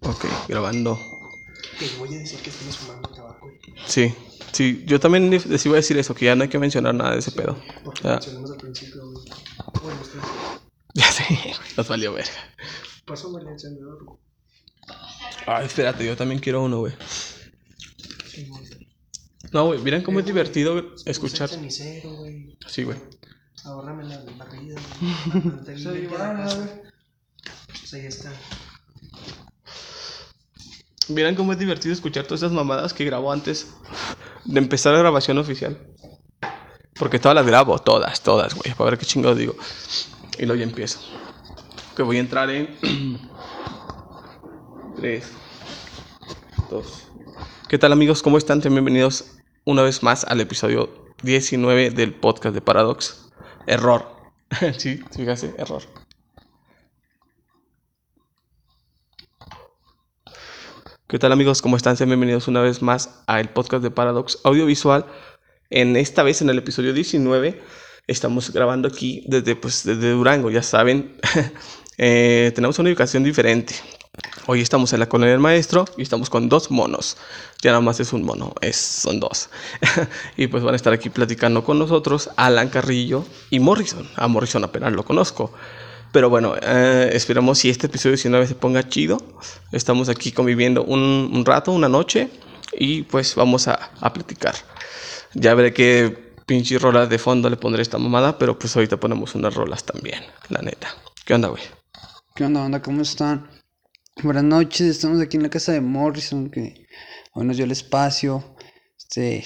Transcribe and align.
Ok, 0.00 0.24
grabando. 0.48 0.98
Te 1.78 1.88
voy 1.98 2.14
a 2.14 2.18
decir 2.18 2.38
que 2.40 2.50
estamos 2.50 2.76
fumando 2.76 3.08
tabaco, 3.10 3.46
güey. 3.48 3.58
Sí, 3.86 4.14
sí, 4.52 4.84
yo 4.86 5.00
también 5.00 5.30
les 5.30 5.66
iba 5.66 5.74
a 5.74 5.76
decir 5.76 5.98
eso, 5.98 6.14
que 6.14 6.26
ya 6.26 6.34
no 6.36 6.44
hay 6.44 6.48
que 6.48 6.58
mencionar 6.58 6.94
nada 6.94 7.12
de 7.12 7.18
ese 7.18 7.32
pedo. 7.32 7.56
Porque 7.84 8.02
Ya. 8.04 8.10
mencionamos 8.12 8.50
al 8.52 8.56
principio, 8.58 9.10
güey. 9.10 9.24
Bueno, 9.82 10.00
usted. 10.00 10.18
Ya 10.94 11.12
sé, 11.12 11.24
nos 11.76 11.88
valió 11.88 12.14
verga. 12.14 12.30
Pásame 13.04 13.42
el 13.42 13.48
encendedor, 13.48 14.02
güey. 14.02 14.18
Ay, 15.46 15.66
espérate, 15.66 16.06
yo 16.06 16.16
también 16.16 16.40
quiero 16.40 16.62
uno, 16.64 16.78
güey. 16.78 16.94
Sí. 18.26 18.50
No, 19.52 19.66
güey, 19.66 19.80
miren 19.82 20.02
cómo 20.02 20.20
es 20.20 20.26
divertido 20.26 20.94
escuchar. 21.04 21.50
Sí, 21.50 22.82
güey. 22.84 22.96
Ahorrame 23.64 24.04
la 24.04 24.24
barrida, 24.38 24.76
Sí. 25.76 26.08
Pues 27.68 27.94
ahí 27.94 28.06
está. 28.06 28.32
Miren 31.08 31.36
cómo 31.36 31.52
es 31.52 31.58
divertido 31.58 31.92
escuchar 31.92 32.24
todas 32.24 32.40
esas 32.40 32.52
mamadas 32.52 32.92
que 32.92 33.04
grabó 33.04 33.30
antes 33.30 33.68
de 34.44 34.58
empezar 34.58 34.92
la 34.92 34.98
grabación 34.98 35.38
oficial. 35.38 35.78
Porque 36.98 37.18
todas 37.18 37.34
las 37.34 37.46
grabo, 37.46 37.78
todas, 37.78 38.22
todas, 38.22 38.54
güey. 38.54 38.74
Para 38.74 38.90
ver 38.90 38.98
qué 38.98 39.06
chingados 39.06 39.38
digo. 39.38 39.54
Y 40.38 40.46
luego 40.46 40.58
ya 40.58 40.64
empiezo. 40.64 40.98
Que 41.94 42.02
voy 42.02 42.16
a 42.16 42.20
entrar 42.20 42.50
en. 42.50 42.76
3, 44.96 45.32
2. 46.70 47.02
¿Qué 47.68 47.78
tal, 47.78 47.92
amigos? 47.92 48.22
¿Cómo 48.22 48.38
están? 48.38 48.60
Bienvenidos 48.60 49.36
una 49.64 49.82
vez 49.82 50.02
más 50.02 50.24
al 50.24 50.40
episodio 50.40 51.14
19 51.22 51.90
del 51.90 52.14
podcast 52.14 52.54
de 52.54 52.62
Paradox. 52.62 53.30
Error. 53.66 54.06
sí, 54.78 55.02
fíjate, 55.14 55.54
error. 55.58 55.82
¿Qué 61.08 61.20
tal 61.20 61.30
amigos? 61.30 61.62
¿Cómo 61.62 61.76
están? 61.76 61.96
Sean 61.96 62.08
bienvenidos 62.10 62.48
una 62.48 62.60
vez 62.60 62.82
más 62.82 63.20
al 63.28 63.50
podcast 63.50 63.80
de 63.80 63.92
Paradox 63.92 64.40
Audiovisual. 64.42 65.06
En 65.70 65.94
esta 65.94 66.24
vez, 66.24 66.42
en 66.42 66.50
el 66.50 66.58
episodio 66.58 66.92
19, 66.92 67.62
estamos 68.08 68.52
grabando 68.52 68.88
aquí 68.88 69.22
desde, 69.28 69.54
pues, 69.54 69.84
desde 69.84 70.10
Durango, 70.10 70.50
ya 70.50 70.62
saben. 70.62 71.16
Eh, 71.98 72.52
tenemos 72.54 72.78
una 72.78 72.90
ubicación 72.90 73.24
diferente. 73.24 73.74
Hoy 74.44 74.60
estamos 74.60 74.92
en 74.92 75.00
la 75.00 75.08
colonia 75.08 75.32
del 75.32 75.40
maestro 75.40 75.86
y 75.96 76.02
estamos 76.02 76.28
con 76.28 76.50
dos 76.50 76.70
monos. 76.70 77.16
Ya 77.62 77.70
nada 77.70 77.80
más 77.80 78.00
es 78.00 78.12
un 78.12 78.22
mono, 78.22 78.52
es, 78.60 78.76
son 78.76 79.18
dos. 79.18 79.48
y 80.36 80.48
pues 80.48 80.62
van 80.62 80.74
a 80.74 80.76
estar 80.76 80.92
aquí 80.92 81.08
platicando 81.08 81.64
con 81.64 81.78
nosotros 81.78 82.28
Alan 82.36 82.68
Carrillo 82.68 83.24
y 83.48 83.60
Morrison. 83.60 84.06
A 84.14 84.28
Morrison 84.28 84.62
apenas 84.62 84.92
lo 84.92 85.06
conozco. 85.06 85.54
Pero 86.16 86.30
bueno, 86.30 86.54
eh, 86.62 87.10
esperamos 87.12 87.58
si 87.58 87.68
este 87.68 87.88
episodio 87.88 88.16
19 88.16 88.46
se 88.46 88.54
ponga 88.54 88.88
chido. 88.88 89.18
Estamos 89.70 90.08
aquí 90.08 90.32
conviviendo 90.32 90.82
un, 90.82 91.30
un 91.30 91.44
rato, 91.44 91.72
una 91.72 91.90
noche. 91.90 92.30
Y 92.72 93.02
pues 93.02 93.34
vamos 93.34 93.68
a, 93.68 93.90
a 94.00 94.14
platicar. 94.14 94.54
Ya 95.34 95.52
veré 95.52 95.74
qué 95.74 96.32
pinche 96.46 96.78
rolas 96.78 97.10
de 97.10 97.18
fondo 97.18 97.50
le 97.50 97.58
pondré 97.58 97.80
a 97.80 97.82
esta 97.82 97.98
mamada. 97.98 98.38
Pero 98.38 98.58
pues 98.58 98.74
ahorita 98.74 98.96
ponemos 98.96 99.34
unas 99.34 99.52
rolas 99.52 99.84
también, 99.84 100.22
la 100.48 100.62
neta. 100.62 100.88
¿Qué 101.26 101.34
onda, 101.34 101.48
güey? 101.48 101.62
¿Qué 102.34 102.44
onda, 102.44 102.62
onda? 102.62 102.80
¿Cómo 102.80 103.02
están? 103.02 103.50
Buenas 104.22 104.44
noches, 104.44 104.86
estamos 104.88 105.20
aquí 105.20 105.36
en 105.36 105.42
la 105.42 105.50
casa 105.50 105.72
de 105.72 105.82
Morrison, 105.82 106.48
que 106.48 106.86
hoy 107.34 107.44
nos 107.44 107.56
dio 107.56 107.66
el 107.66 107.72
espacio. 107.72 108.56
Este, 108.96 109.44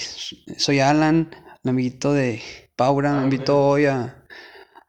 soy 0.57 0.79
Alan, 0.79 1.35
el 1.65 1.71
amiguito 1.71 2.13
de 2.13 2.41
Paura, 2.77 3.15
me 3.15 3.25
invitó 3.25 3.59
hoy 3.59 3.87
a 3.87 4.20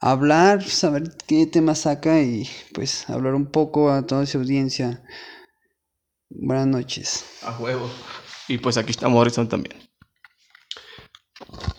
hablar, 0.02 0.63
saber 0.63 1.16
qué 1.27 1.45
tema 1.45 1.75
saca 1.75 2.21
y 2.21 2.49
pues 2.73 3.09
hablar 3.09 3.35
un 3.35 3.45
poco 3.45 3.91
a 3.91 4.05
toda 4.05 4.25
su 4.25 4.39
audiencia. 4.39 5.03
Buenas 6.30 6.67
noches. 6.67 7.25
A 7.43 7.58
huevo. 7.59 7.89
Y 8.47 8.58
pues 8.58 8.77
aquí 8.77 8.91
está 8.91 9.08
Morrison 9.08 9.47
también. 9.47 9.77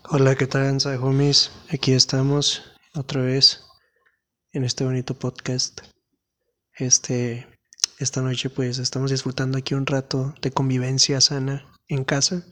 Hola, 0.09 0.37
¿qué 0.37 0.47
tal, 0.47 0.63
Anza 0.63 0.98
homies? 1.01 1.51
Aquí 1.70 1.92
estamos 1.92 2.63
otra 2.95 3.23
vez 3.23 3.64
en 4.52 4.64
este 4.64 4.85
bonito 4.85 5.14
podcast. 5.14 5.80
Este, 6.74 7.47
esta 7.98 8.20
noche, 8.23 8.51
pues, 8.51 8.79
estamos 8.79 9.11
disfrutando 9.11 9.58
aquí 9.58 9.74
un 9.74 9.86
rato 9.86 10.35
de 10.41 10.51
convivencia 10.51 11.20
sana 11.20 11.67
en 11.89 12.05
casa. 12.05 12.45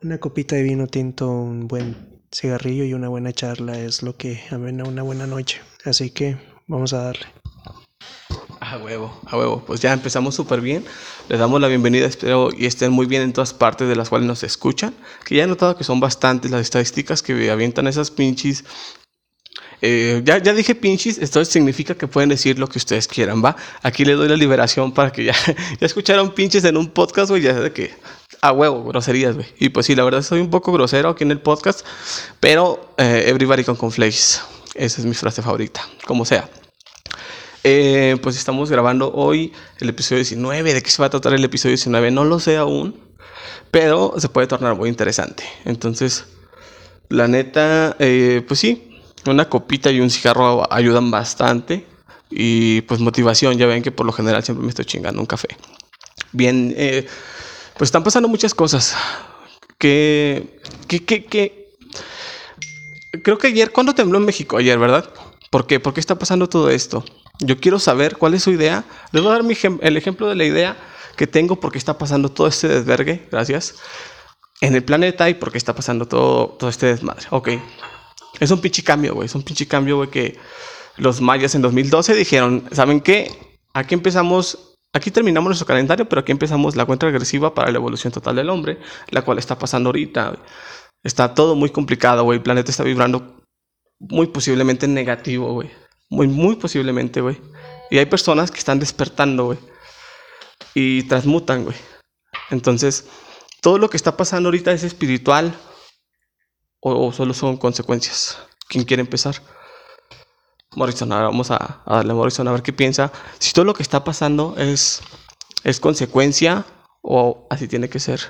Una 0.00 0.18
copita 0.18 0.54
de 0.54 0.62
vino 0.62 0.86
tinto, 0.86 1.28
un 1.28 1.66
buen 1.66 2.20
cigarrillo 2.30 2.84
y 2.84 2.94
una 2.94 3.08
buena 3.08 3.32
charla 3.32 3.80
es 3.80 4.04
lo 4.04 4.16
que 4.16 4.40
amena 4.52 4.84
una 4.84 5.02
buena 5.02 5.26
noche. 5.26 5.60
Así 5.84 6.10
que 6.10 6.36
vamos 6.68 6.92
a 6.92 7.02
darle. 7.02 7.26
A 8.60 8.78
huevo, 8.78 9.20
a 9.26 9.36
huevo. 9.36 9.64
Pues 9.66 9.80
ya 9.80 9.92
empezamos 9.92 10.36
súper 10.36 10.60
bien. 10.60 10.84
Les 11.28 11.40
damos 11.40 11.60
la 11.60 11.66
bienvenida, 11.66 12.06
espero 12.06 12.50
y 12.56 12.66
estén 12.66 12.92
muy 12.92 13.06
bien 13.06 13.22
en 13.22 13.32
todas 13.32 13.52
partes 13.52 13.88
de 13.88 13.96
las 13.96 14.08
cuales 14.08 14.28
nos 14.28 14.44
escuchan. 14.44 14.94
Que 15.24 15.34
ya 15.34 15.42
he 15.42 15.46
notado 15.48 15.76
que 15.76 15.82
son 15.82 15.98
bastantes 15.98 16.52
las 16.52 16.60
estadísticas 16.60 17.20
que 17.20 17.50
avientan 17.50 17.88
esas 17.88 18.12
pinches. 18.12 18.64
Eh, 19.82 20.22
ya, 20.24 20.38
ya 20.38 20.54
dije 20.54 20.76
pinches, 20.76 21.18
esto 21.18 21.44
significa 21.44 21.96
que 21.96 22.06
pueden 22.06 22.28
decir 22.30 22.60
lo 22.60 22.68
que 22.68 22.78
ustedes 22.78 23.08
quieran, 23.08 23.44
¿va? 23.44 23.56
Aquí 23.82 24.04
les 24.04 24.16
doy 24.16 24.28
la 24.28 24.36
liberación 24.36 24.92
para 24.92 25.10
que 25.10 25.24
ya, 25.24 25.34
ya 25.80 25.86
escucharon 25.86 26.34
pinches 26.34 26.62
en 26.62 26.76
un 26.76 26.88
podcast, 26.88 27.30
güey, 27.30 27.42
ya 27.42 27.54
sé 27.54 27.60
de 27.60 27.72
que 27.72 27.90
a 28.40 28.52
huevo, 28.52 28.84
groserías, 28.84 29.34
güey. 29.34 29.46
Y 29.58 29.70
pues 29.70 29.86
sí, 29.86 29.94
la 29.94 30.04
verdad 30.04 30.22
soy 30.22 30.40
un 30.40 30.50
poco 30.50 30.72
grosero 30.72 31.10
aquí 31.10 31.24
en 31.24 31.30
el 31.30 31.40
podcast, 31.40 31.84
pero 32.40 32.94
eh, 32.98 33.24
everybody 33.26 33.64
con 33.64 33.76
conflays. 33.76 34.42
Esa 34.74 35.00
es 35.00 35.06
mi 35.06 35.14
frase 35.14 35.42
favorita, 35.42 35.80
como 36.06 36.24
sea. 36.24 36.48
Eh, 37.64 38.16
pues 38.22 38.36
estamos 38.36 38.70
grabando 38.70 39.12
hoy 39.12 39.52
el 39.80 39.88
episodio 39.88 40.18
19. 40.18 40.74
¿De 40.74 40.82
qué 40.82 40.90
se 40.90 41.02
va 41.02 41.06
a 41.06 41.10
tratar 41.10 41.34
el 41.34 41.44
episodio 41.44 41.72
19? 41.72 42.10
No 42.10 42.24
lo 42.24 42.38
sé 42.38 42.56
aún, 42.56 42.98
pero 43.70 44.14
se 44.18 44.28
puede 44.28 44.46
tornar 44.46 44.76
muy 44.76 44.88
interesante. 44.88 45.44
Entonces, 45.64 46.26
la 47.08 47.26
neta, 47.26 47.96
eh, 47.98 48.44
pues 48.46 48.60
sí, 48.60 49.00
una 49.26 49.48
copita 49.48 49.90
y 49.90 50.00
un 50.00 50.10
cigarro 50.10 50.72
ayudan 50.72 51.10
bastante. 51.10 51.86
Y 52.30 52.82
pues 52.82 53.00
motivación, 53.00 53.56
ya 53.56 53.66
ven 53.66 53.82
que 53.82 53.90
por 53.90 54.06
lo 54.06 54.12
general 54.12 54.44
siempre 54.44 54.62
me 54.62 54.68
estoy 54.68 54.84
chingando 54.84 55.20
un 55.20 55.26
café. 55.26 55.48
Bien, 56.32 56.74
eh, 56.76 57.06
pues 57.78 57.88
están 57.88 58.02
pasando 58.04 58.28
muchas 58.28 58.54
cosas. 58.54 58.94
Que, 59.78 60.60
que, 60.88 61.24
que. 61.24 61.76
Creo 63.22 63.38
que 63.38 63.46
ayer, 63.46 63.70
¿cuándo 63.70 63.94
tembló 63.94 64.18
en 64.18 64.24
México? 64.24 64.58
Ayer, 64.58 64.78
¿verdad? 64.78 65.08
¿Por 65.50 65.66
qué? 65.66 65.80
¿Por 65.80 65.94
qué 65.94 66.00
está 66.00 66.18
pasando 66.18 66.48
todo 66.48 66.68
esto? 66.68 67.04
Yo 67.40 67.58
quiero 67.58 67.78
saber 67.78 68.16
cuál 68.16 68.34
es 68.34 68.42
su 68.42 68.50
idea. 68.50 68.84
Les 69.12 69.22
voy 69.22 69.32
a 69.32 69.38
dar 69.38 69.78
el 69.80 69.96
ejemplo 69.96 70.28
de 70.28 70.34
la 70.34 70.44
idea 70.44 70.76
que 71.16 71.26
tengo 71.26 71.56
porque 71.60 71.78
está 71.78 71.96
pasando 71.98 72.28
todo 72.28 72.46
este 72.48 72.68
desvergue, 72.68 73.26
gracias, 73.30 73.76
en 74.60 74.74
el 74.74 74.84
planeta 74.84 75.28
y 75.30 75.34
porque 75.34 75.58
está 75.58 75.74
pasando 75.74 76.06
todo, 76.06 76.48
todo 76.58 76.68
este 76.68 76.86
desmadre. 76.86 77.26
Ok. 77.30 77.50
Es 78.40 78.50
un 78.50 78.60
pinche 78.60 78.82
cambio, 78.82 79.14
güey. 79.14 79.26
Es 79.26 79.34
un 79.34 79.42
pinche 79.42 79.66
cambio, 79.66 79.96
güey, 79.96 80.10
que 80.10 80.38
los 80.96 81.20
mayas 81.20 81.54
en 81.54 81.62
2012 81.62 82.14
dijeron, 82.14 82.68
¿saben 82.72 83.00
qué? 83.00 83.30
Aquí 83.72 83.94
empezamos, 83.94 84.67
aquí 84.98 85.10
terminamos 85.10 85.48
nuestro 85.48 85.66
calendario, 85.66 86.08
pero 86.08 86.20
aquí 86.20 86.32
empezamos 86.32 86.76
la 86.76 86.84
cuenta 86.84 87.06
regresiva 87.06 87.54
para 87.54 87.70
la 87.70 87.78
evolución 87.78 88.12
total 88.12 88.36
del 88.36 88.50
hombre, 88.50 88.78
la 89.10 89.22
cual 89.22 89.38
está 89.38 89.58
pasando 89.58 89.88
ahorita. 89.88 90.36
Está 91.02 91.34
todo 91.34 91.54
muy 91.54 91.70
complicado, 91.70 92.24
güey. 92.24 92.38
El 92.38 92.42
planeta 92.42 92.70
está 92.70 92.82
vibrando 92.82 93.42
muy 93.98 94.26
posiblemente 94.28 94.86
en 94.86 94.94
negativo, 94.94 95.52
güey. 95.52 95.70
Muy, 96.10 96.28
muy 96.28 96.56
posiblemente, 96.56 97.20
güey. 97.20 97.40
Y 97.90 97.98
hay 97.98 98.06
personas 98.06 98.50
que 98.50 98.58
están 98.58 98.78
despertando, 98.78 99.46
güey. 99.46 99.58
Y 100.74 101.04
transmutan, 101.04 101.64
güey. 101.64 101.76
Entonces, 102.50 103.06
todo 103.60 103.78
lo 103.78 103.88
que 103.90 103.96
está 103.96 104.16
pasando 104.16 104.48
ahorita 104.48 104.72
es 104.72 104.84
espiritual 104.84 105.54
o, 106.80 107.06
o 107.06 107.12
solo 107.12 107.34
son 107.34 107.56
consecuencias. 107.56 108.38
¿Quién 108.68 108.84
quiere 108.84 109.00
empezar? 109.00 109.36
Morrison, 110.76 111.10
ahora 111.12 111.26
vamos 111.26 111.50
a, 111.50 111.82
darle 111.86 112.12
a 112.12 112.14
Morrison 112.14 112.46
a 112.48 112.52
ver 112.52 112.62
qué 112.62 112.72
piensa. 112.72 113.12
Si 113.38 113.52
todo 113.52 113.64
lo 113.64 113.74
que 113.74 113.82
está 113.82 114.04
pasando 114.04 114.54
es, 114.56 115.00
es 115.64 115.80
consecuencia 115.80 116.64
o 117.02 117.46
así 117.50 117.68
tiene 117.68 117.88
que 117.88 118.00
ser. 118.00 118.20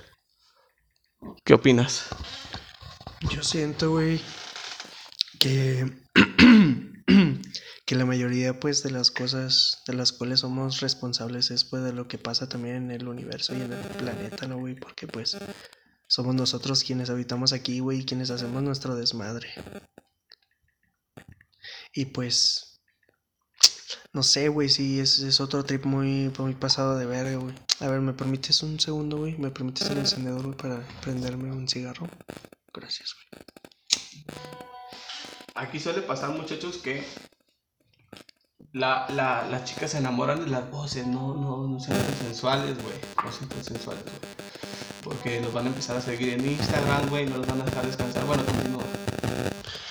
¿Qué 1.45 1.55
opinas? 1.55 2.07
Yo 3.31 3.43
siento, 3.43 3.91
güey, 3.91 4.21
que, 5.41 5.91
que 7.87 7.95
la 7.97 8.05
mayoría, 8.05 8.61
pues, 8.61 8.83
de 8.83 8.93
las 8.93 9.11
cosas 9.11 9.83
de 9.87 9.95
las 9.95 10.13
cuales 10.13 10.41
somos 10.41 10.81
responsables 10.81 11.51
es, 11.51 11.65
pues, 11.65 11.83
de 11.83 11.93
lo 11.93 12.07
que 12.07 12.19
pasa 12.19 12.49
también 12.49 12.77
en 12.77 12.91
el 12.93 13.09
universo 13.09 13.55
y 13.55 13.63
en 13.63 13.73
el 13.73 13.81
planeta, 13.81 14.47
¿no, 14.47 14.59
güey? 14.59 14.77
Porque, 14.77 15.09
pues, 15.09 15.37
somos 16.07 16.35
nosotros 16.35 16.85
quienes 16.85 17.11
habitamos 17.11 17.53
aquí, 17.53 17.81
güey, 17.81 18.05
quienes 18.05 18.31
hacemos 18.31 18.63
nuestro 18.63 18.95
desmadre. 18.95 19.49
Y, 21.95 22.07
pues, 22.07 22.69
no 24.13 24.23
sé, 24.23 24.49
güey, 24.49 24.69
sí, 24.69 25.01
es, 25.01 25.19
es 25.19 25.41
otro 25.41 25.65
trip 25.65 25.85
muy, 25.85 26.33
muy 26.39 26.55
pasado 26.55 26.97
de 26.97 27.07
verga, 27.07 27.37
güey. 27.37 27.55
A 27.81 27.89
ver, 27.89 28.01
¿me 28.01 28.13
permites 28.13 28.63
un 28.63 28.81
segundo, 28.81 29.19
güey? 29.19 29.37
¿Me 29.39 29.51
permites 29.51 29.89
el 29.91 29.99
encendedor, 29.99 30.43
güey, 30.43 30.57
para 30.57 30.87
prenderme 31.01 31.53
un 31.53 31.69
cigarro? 31.69 32.09
Gracias, 32.73 33.15
güey. 33.15 33.45
Aquí 35.55 35.79
suele 35.79 36.03
pasar, 36.03 36.31
muchachos, 36.31 36.79
que 36.79 37.05
la, 38.73 39.07
la, 39.11 39.47
las 39.49 39.65
chicas 39.65 39.91
se 39.91 39.99
enamoran 39.99 40.45
de 40.45 40.51
las 40.51 40.71
voces, 40.71 41.07
no, 41.07 41.35
no, 41.35 41.67
no 41.67 41.81
sean 41.81 41.99
tan 41.99 42.15
sensuales, 42.17 42.77
güey. 42.83 42.95
No 43.25 43.33
sean 43.33 43.49
tan 43.49 43.65
sensuales, 43.65 44.05
güey. 44.05 44.33
Porque 45.03 45.41
los 45.41 45.53
van 45.53 45.67
a 45.67 45.69
empezar 45.69 45.97
a 45.97 46.01
seguir 46.01 46.35
en 46.35 46.47
Instagram, 46.47 47.09
güey, 47.09 47.27
no 47.27 47.39
los 47.39 47.47
van 47.47 47.63
a 47.63 47.65
dejar 47.65 47.87
descansar. 47.87 48.25
Bueno, 48.25 48.43
también 48.45 48.73
no. 48.73 48.79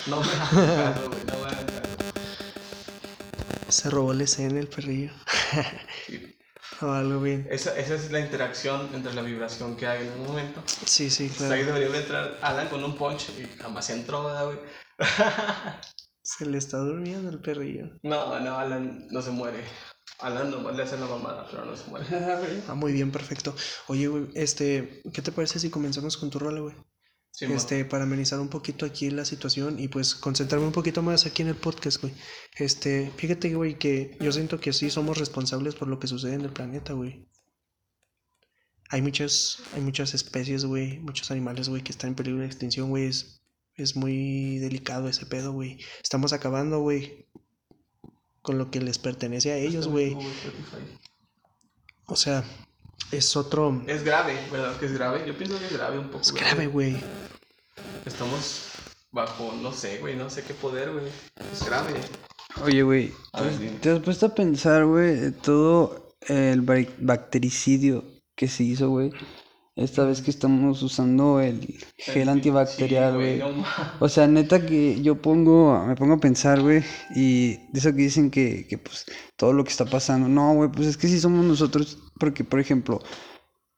No 0.07 0.21
me 0.21 0.31
hagan 0.31 0.93
caso, 0.93 1.09
güey, 1.09 1.25
no. 1.25 1.46
Se 3.69 3.89
robó 3.89 4.13
la 4.13 4.23
escena 4.23 4.59
el 4.59 4.67
perrillo. 4.67 5.11
Sí. 6.05 6.35
o 6.81 6.85
algo 6.91 7.21
bien. 7.21 7.47
Esa, 7.49 7.77
esa 7.77 7.95
es 7.95 8.11
la 8.11 8.19
interacción 8.19 8.89
entre 8.93 9.13
la 9.13 9.21
vibración 9.21 9.75
que 9.75 9.87
hay 9.87 10.07
en 10.07 10.13
un 10.13 10.27
momento. 10.27 10.63
Sí, 10.85 11.09
sí, 11.09 11.27
Pues 11.35 11.41
ahí 11.51 11.63
claro. 11.63 11.75
debería 11.79 11.89
de 11.89 11.99
entrar 11.99 12.39
Alan 12.41 12.67
con 12.69 12.83
un 12.83 12.95
punch 12.95 13.29
y 13.37 13.45
jamás 13.61 13.89
entró, 13.89 14.23
¿verdad, 14.25 14.45
güey? 14.45 14.59
Se 16.21 16.45
le 16.45 16.57
está 16.57 16.77
durmiendo 16.77 17.29
el 17.29 17.39
perrillo. 17.39 17.97
No, 18.03 18.39
no, 18.39 18.57
Alan 18.57 19.07
no 19.09 19.21
se 19.21 19.31
muere. 19.31 19.63
Alan 20.19 20.51
nomás 20.51 20.75
le 20.75 20.83
hace 20.83 20.97
la 20.97 21.05
mamada, 21.05 21.47
pero 21.49 21.63
no 21.63 21.75
se 21.75 21.89
muere. 21.89 22.05
Ah, 22.67 22.73
muy 22.75 22.91
bien, 22.91 23.11
perfecto. 23.11 23.55
Oye, 23.87 24.07
güey, 24.07 24.27
este, 24.33 25.01
¿qué 25.13 25.21
te 25.21 25.31
parece 25.31 25.59
si 25.59 25.69
comenzamos 25.69 26.17
con 26.17 26.29
tu 26.29 26.39
rola, 26.39 26.59
güey? 26.59 26.75
Sí, 27.37 27.45
este, 27.45 27.85
para 27.85 28.05
amenizar 28.05 28.39
un 28.39 28.47
poquito 28.47 28.83
aquí 28.83 29.11
la 29.11 29.23
situación 29.23 29.79
y 29.79 29.89
pues 29.89 30.15
concentrarme 30.15 30.65
un 30.65 30.71
poquito 30.71 31.03
más 31.03 31.27
aquí 31.27 31.43
en 31.43 31.49
el 31.49 31.55
podcast, 31.55 32.01
güey. 32.01 32.11
Este, 32.55 33.11
fíjate, 33.15 33.53
güey, 33.53 33.77
que 33.77 34.17
yo 34.19 34.31
siento 34.31 34.59
que 34.59 34.73
sí 34.73 34.89
somos 34.89 35.19
responsables 35.19 35.75
por 35.75 35.87
lo 35.87 35.99
que 35.99 36.07
sucede 36.07 36.33
en 36.33 36.41
el 36.41 36.49
planeta, 36.49 36.93
güey. 36.93 37.27
Hay 38.89 39.03
muchas, 39.03 39.59
hay 39.75 39.81
muchas 39.81 40.15
especies, 40.15 40.65
güey, 40.65 40.97
muchos 40.97 41.29
animales, 41.29 41.69
güey, 41.69 41.83
que 41.83 41.91
están 41.91 42.07
en 42.07 42.15
peligro 42.15 42.39
de 42.39 42.47
extinción, 42.47 42.89
güey. 42.89 43.05
Es, 43.05 43.43
es 43.75 43.95
muy 43.95 44.57
delicado 44.57 45.07
ese 45.07 45.27
pedo, 45.27 45.51
güey. 45.51 45.77
Estamos 46.01 46.33
acabando, 46.33 46.79
güey, 46.79 47.27
con 48.41 48.57
lo 48.57 48.71
que 48.71 48.81
les 48.81 48.97
pertenece 48.97 49.51
a 49.51 49.57
ellos, 49.57 49.87
güey. 49.87 50.17
O 52.07 52.15
sea, 52.15 52.43
es 53.11 53.35
otro... 53.35 53.81
Es 53.87 54.03
grave, 54.03 54.37
¿verdad? 54.51 54.77
Que 54.77 54.85
es 54.87 54.93
grave. 54.93 55.23
Yo 55.27 55.37
pienso 55.37 55.57
que 55.59 55.65
es 55.65 55.73
grave 55.73 55.97
un 55.99 56.07
poco. 56.07 56.21
Es 56.21 56.33
grave, 56.33 56.67
güey. 56.67 56.97
Estamos 58.05 58.63
bajo, 59.11 59.53
no 59.61 59.71
sé, 59.73 59.97
güey, 59.99 60.15
no 60.15 60.29
sé 60.29 60.43
qué 60.43 60.53
poder, 60.53 60.91
güey. 60.91 61.05
Es 61.53 61.65
grave. 61.65 61.93
Oye, 62.63 62.83
güey, 62.83 63.13
¿te- 63.37 63.57
dime. 63.57 63.77
¿te 63.79 63.89
has 63.91 63.99
puesto 63.99 64.25
a 64.27 64.35
pensar, 64.35 64.85
güey, 64.85 65.31
todo 65.31 66.15
el 66.27 66.61
ba- 66.61 66.75
bactericidio 66.99 68.03
que 68.35 68.47
se 68.47 68.63
hizo, 68.63 68.89
güey? 68.89 69.11
Esta 69.77 70.03
vez 70.05 70.21
que 70.23 70.31
estamos 70.31 70.81
usando 70.81 71.39
el 71.39 71.77
gel 71.97 72.29
antibacterial, 72.29 73.11
Sí, 73.11 73.17
güey. 73.17 73.37
no. 73.39 73.63
O 73.99 74.09
sea, 74.09 74.27
neta 74.27 74.65
que 74.65 74.99
yo 75.01 75.21
pongo, 75.21 75.85
me 75.85 75.95
pongo 75.95 76.15
a 76.15 76.19
pensar, 76.19 76.59
güey, 76.61 76.83
y 77.15 77.57
de 77.71 77.79
eso 77.79 77.91
que 77.91 78.01
dicen 78.01 78.31
que, 78.31 78.65
que 78.67 78.77
pues 78.79 79.05
todo 79.37 79.53
lo 79.53 79.63
que 79.63 79.69
está 79.69 79.85
pasando. 79.85 80.27
No, 80.27 80.55
güey, 80.55 80.71
pues 80.71 80.87
es 80.87 80.97
que 80.97 81.07
sí 81.07 81.19
somos 81.19 81.45
nosotros, 81.45 81.99
porque 82.19 82.43
por 82.43 82.59
ejemplo, 82.59 82.99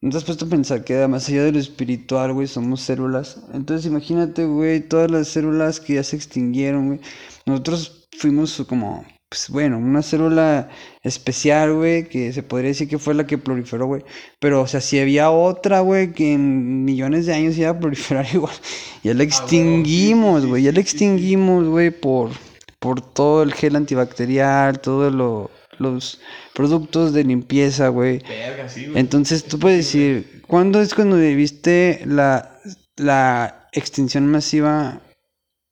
¿no 0.01 0.09
te 0.09 0.17
has 0.17 0.23
puesto 0.23 0.45
a 0.45 0.49
pensar 0.49 0.85
que 0.85 1.05
más 1.07 1.27
allá 1.27 1.43
de 1.43 1.51
lo 1.51 1.59
espiritual, 1.59 2.31
güey, 2.33 2.47
somos 2.47 2.79
células? 2.81 3.43
Entonces 3.53 3.85
imagínate, 3.85 4.45
güey, 4.45 4.79
todas 4.87 5.11
las 5.11 5.27
células 5.27 5.81
que 5.81 5.95
ya 5.95 6.03
se 6.03 6.15
extinguieron, 6.15 6.87
güey. 6.87 6.99
Nosotros 7.45 8.07
fuimos 8.17 8.63
como, 8.69 9.05
pues 9.29 9.49
bueno, 9.49 9.77
una 9.77 10.01
célula 10.01 10.69
especial, 11.03 11.73
güey, 11.75 12.09
que 12.09 12.33
se 12.33 12.41
podría 12.43 12.69
decir 12.69 12.87
que 12.89 12.97
fue 12.97 13.13
la 13.13 13.27
que 13.27 13.37
proliferó, 13.37 13.85
güey. 13.85 14.03
Pero, 14.39 14.61
o 14.61 14.67
sea, 14.67 14.81
si 14.81 14.99
había 14.99 15.29
otra, 15.29 15.81
güey, 15.81 16.13
que 16.13 16.33
en 16.33 16.83
millones 16.85 17.25
de 17.27 17.33
años 17.35 17.57
iba 17.57 17.69
a 17.69 17.79
proliferar 17.79 18.25
igual, 18.33 18.55
ya 19.03 19.13
la 19.13 19.21
Ah, 19.21 19.25
extinguimos, 19.25 20.45
güey, 20.45 20.63
ya 20.63 20.71
la 20.71 20.79
extinguimos, 20.79 21.67
güey, 21.67 21.91
por, 21.91 22.31
por 22.79 23.01
todo 23.01 23.43
el 23.43 23.53
gel 23.53 23.75
antibacterial, 23.75 24.79
todos 24.81 25.13
lo- 25.13 25.51
los 25.77 26.19
productos 26.53 27.13
de 27.13 27.23
limpieza, 27.23 27.87
güey. 27.89 28.19
Verga, 28.27 28.67
sí, 28.67 28.85
güey. 28.87 28.99
Entonces 28.99 29.45
tú 29.45 29.59
puedes 29.59 29.77
decir, 29.85 30.41
¿cuándo 30.47 30.81
es 30.81 30.93
cuando 30.93 31.17
viste 31.17 32.01
la, 32.05 32.59
la 32.97 33.67
extinción 33.73 34.27
masiva 34.27 35.01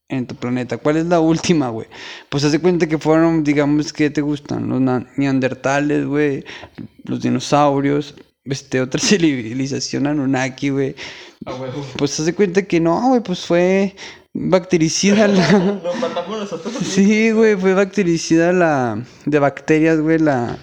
en 0.09 0.25
tu 0.27 0.35
planeta? 0.35 0.77
¿Cuál 0.77 0.97
es 0.97 1.05
la 1.05 1.19
última, 1.19 1.69
güey? 1.69 1.87
Pues 2.29 2.43
haz 2.43 2.51
de 2.51 2.59
cuenta 2.59 2.87
que 2.87 2.97
fueron, 2.97 3.43
digamos, 3.43 3.91
¿qué 3.93 4.09
te 4.09 4.21
gustan? 4.21 4.69
Los 4.69 4.81
neandertales, 5.17 6.05
güey, 6.05 6.43
los 7.03 7.21
dinosaurios, 7.21 8.15
este, 8.45 8.81
otra 8.81 8.99
civilización 9.03 10.07
Anunnaki, 10.07 10.69
güey. 10.69 10.95
A 11.45 11.53
huevo. 11.55 11.85
Pues 11.97 12.19
haz 12.19 12.25
de 12.25 12.33
cuenta 12.33 12.63
que 12.63 12.79
no, 12.79 13.09
güey, 13.09 13.21
pues 13.21 13.45
fue 13.45 13.95
bactericida 14.33 15.27
la... 15.27 15.51
Nos 15.83 15.99
matamos 15.99 16.39
nosotros. 16.39 16.73
mismos. 16.73 16.89
Sí, 16.89 17.31
güey, 17.31 17.55
fue 17.55 17.73
bactericida 17.73 18.53
la 18.53 19.03
de 19.25 19.39
bacterias, 19.39 19.99
güey, 19.99 20.19
la 20.19 20.57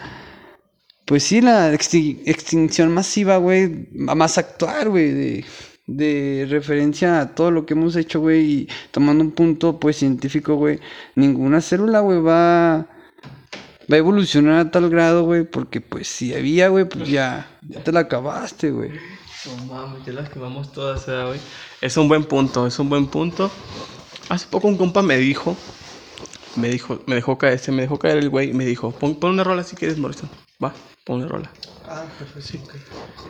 pues 1.06 1.22
sí, 1.24 1.42
la 1.42 1.70
exti- 1.74 2.20
extinción 2.24 2.90
masiva, 2.90 3.36
güey, 3.36 3.88
más 3.92 4.38
actual, 4.38 4.88
güey, 4.88 5.10
de, 5.12 5.44
de 5.86 6.46
referencia 6.48 7.20
a 7.20 7.34
todo 7.34 7.50
lo 7.50 7.66
que 7.66 7.74
hemos 7.74 7.96
hecho, 7.96 8.20
güey, 8.20 8.40
y 8.40 8.68
tomando 8.90 9.22
un 9.24 9.32
punto, 9.32 9.78
pues, 9.78 9.96
científico, 9.96 10.54
güey, 10.54 10.80
ninguna 11.14 11.60
célula, 11.60 12.00
güey, 12.00 12.20
va, 12.20 12.86
va 13.90 13.94
a 13.94 13.96
evolucionar 13.96 14.58
a 14.58 14.70
tal 14.70 14.88
grado, 14.88 15.24
güey, 15.24 15.44
porque, 15.44 15.80
pues, 15.80 16.08
si 16.08 16.34
había, 16.34 16.68
güey, 16.68 16.86
pues 16.86 17.08
ya, 17.08 17.48
ya 17.68 17.82
te 17.82 17.92
la 17.92 18.00
acabaste, 18.00 18.70
güey. 18.70 18.90
No 19.46 19.64
mames, 19.66 20.04
ya 20.06 20.12
las 20.14 20.30
quemamos 20.30 20.72
todas, 20.72 21.06
¿verdad, 21.06 21.28
güey. 21.28 21.40
Es 21.80 21.96
un 21.98 22.08
buen 22.08 22.24
punto, 22.24 22.66
es 22.66 22.78
un 22.78 22.88
buen 22.88 23.06
punto. 23.06 23.50
Hace 24.30 24.46
poco 24.46 24.68
un 24.68 24.78
compa 24.78 25.02
me 25.02 25.18
dijo, 25.18 25.54
me 26.56 26.68
dijo, 26.68 27.00
me 27.06 27.16
dejó 27.16 27.36
caer, 27.36 27.58
se 27.58 27.72
me 27.72 27.82
dejó 27.82 27.98
caer 27.98 28.18
el 28.18 28.30
güey 28.30 28.50
y 28.50 28.54
me 28.54 28.64
dijo, 28.64 28.90
pon, 28.90 29.16
pon 29.16 29.32
una 29.32 29.44
rola 29.44 29.64
si 29.64 29.76
quieres, 29.76 29.98
Morrison. 29.98 30.30
Va, 30.62 30.72
pon 31.04 31.16
una 31.18 31.28
rola. 31.28 31.50
Ah, 31.86 32.06
sí. 32.40 32.60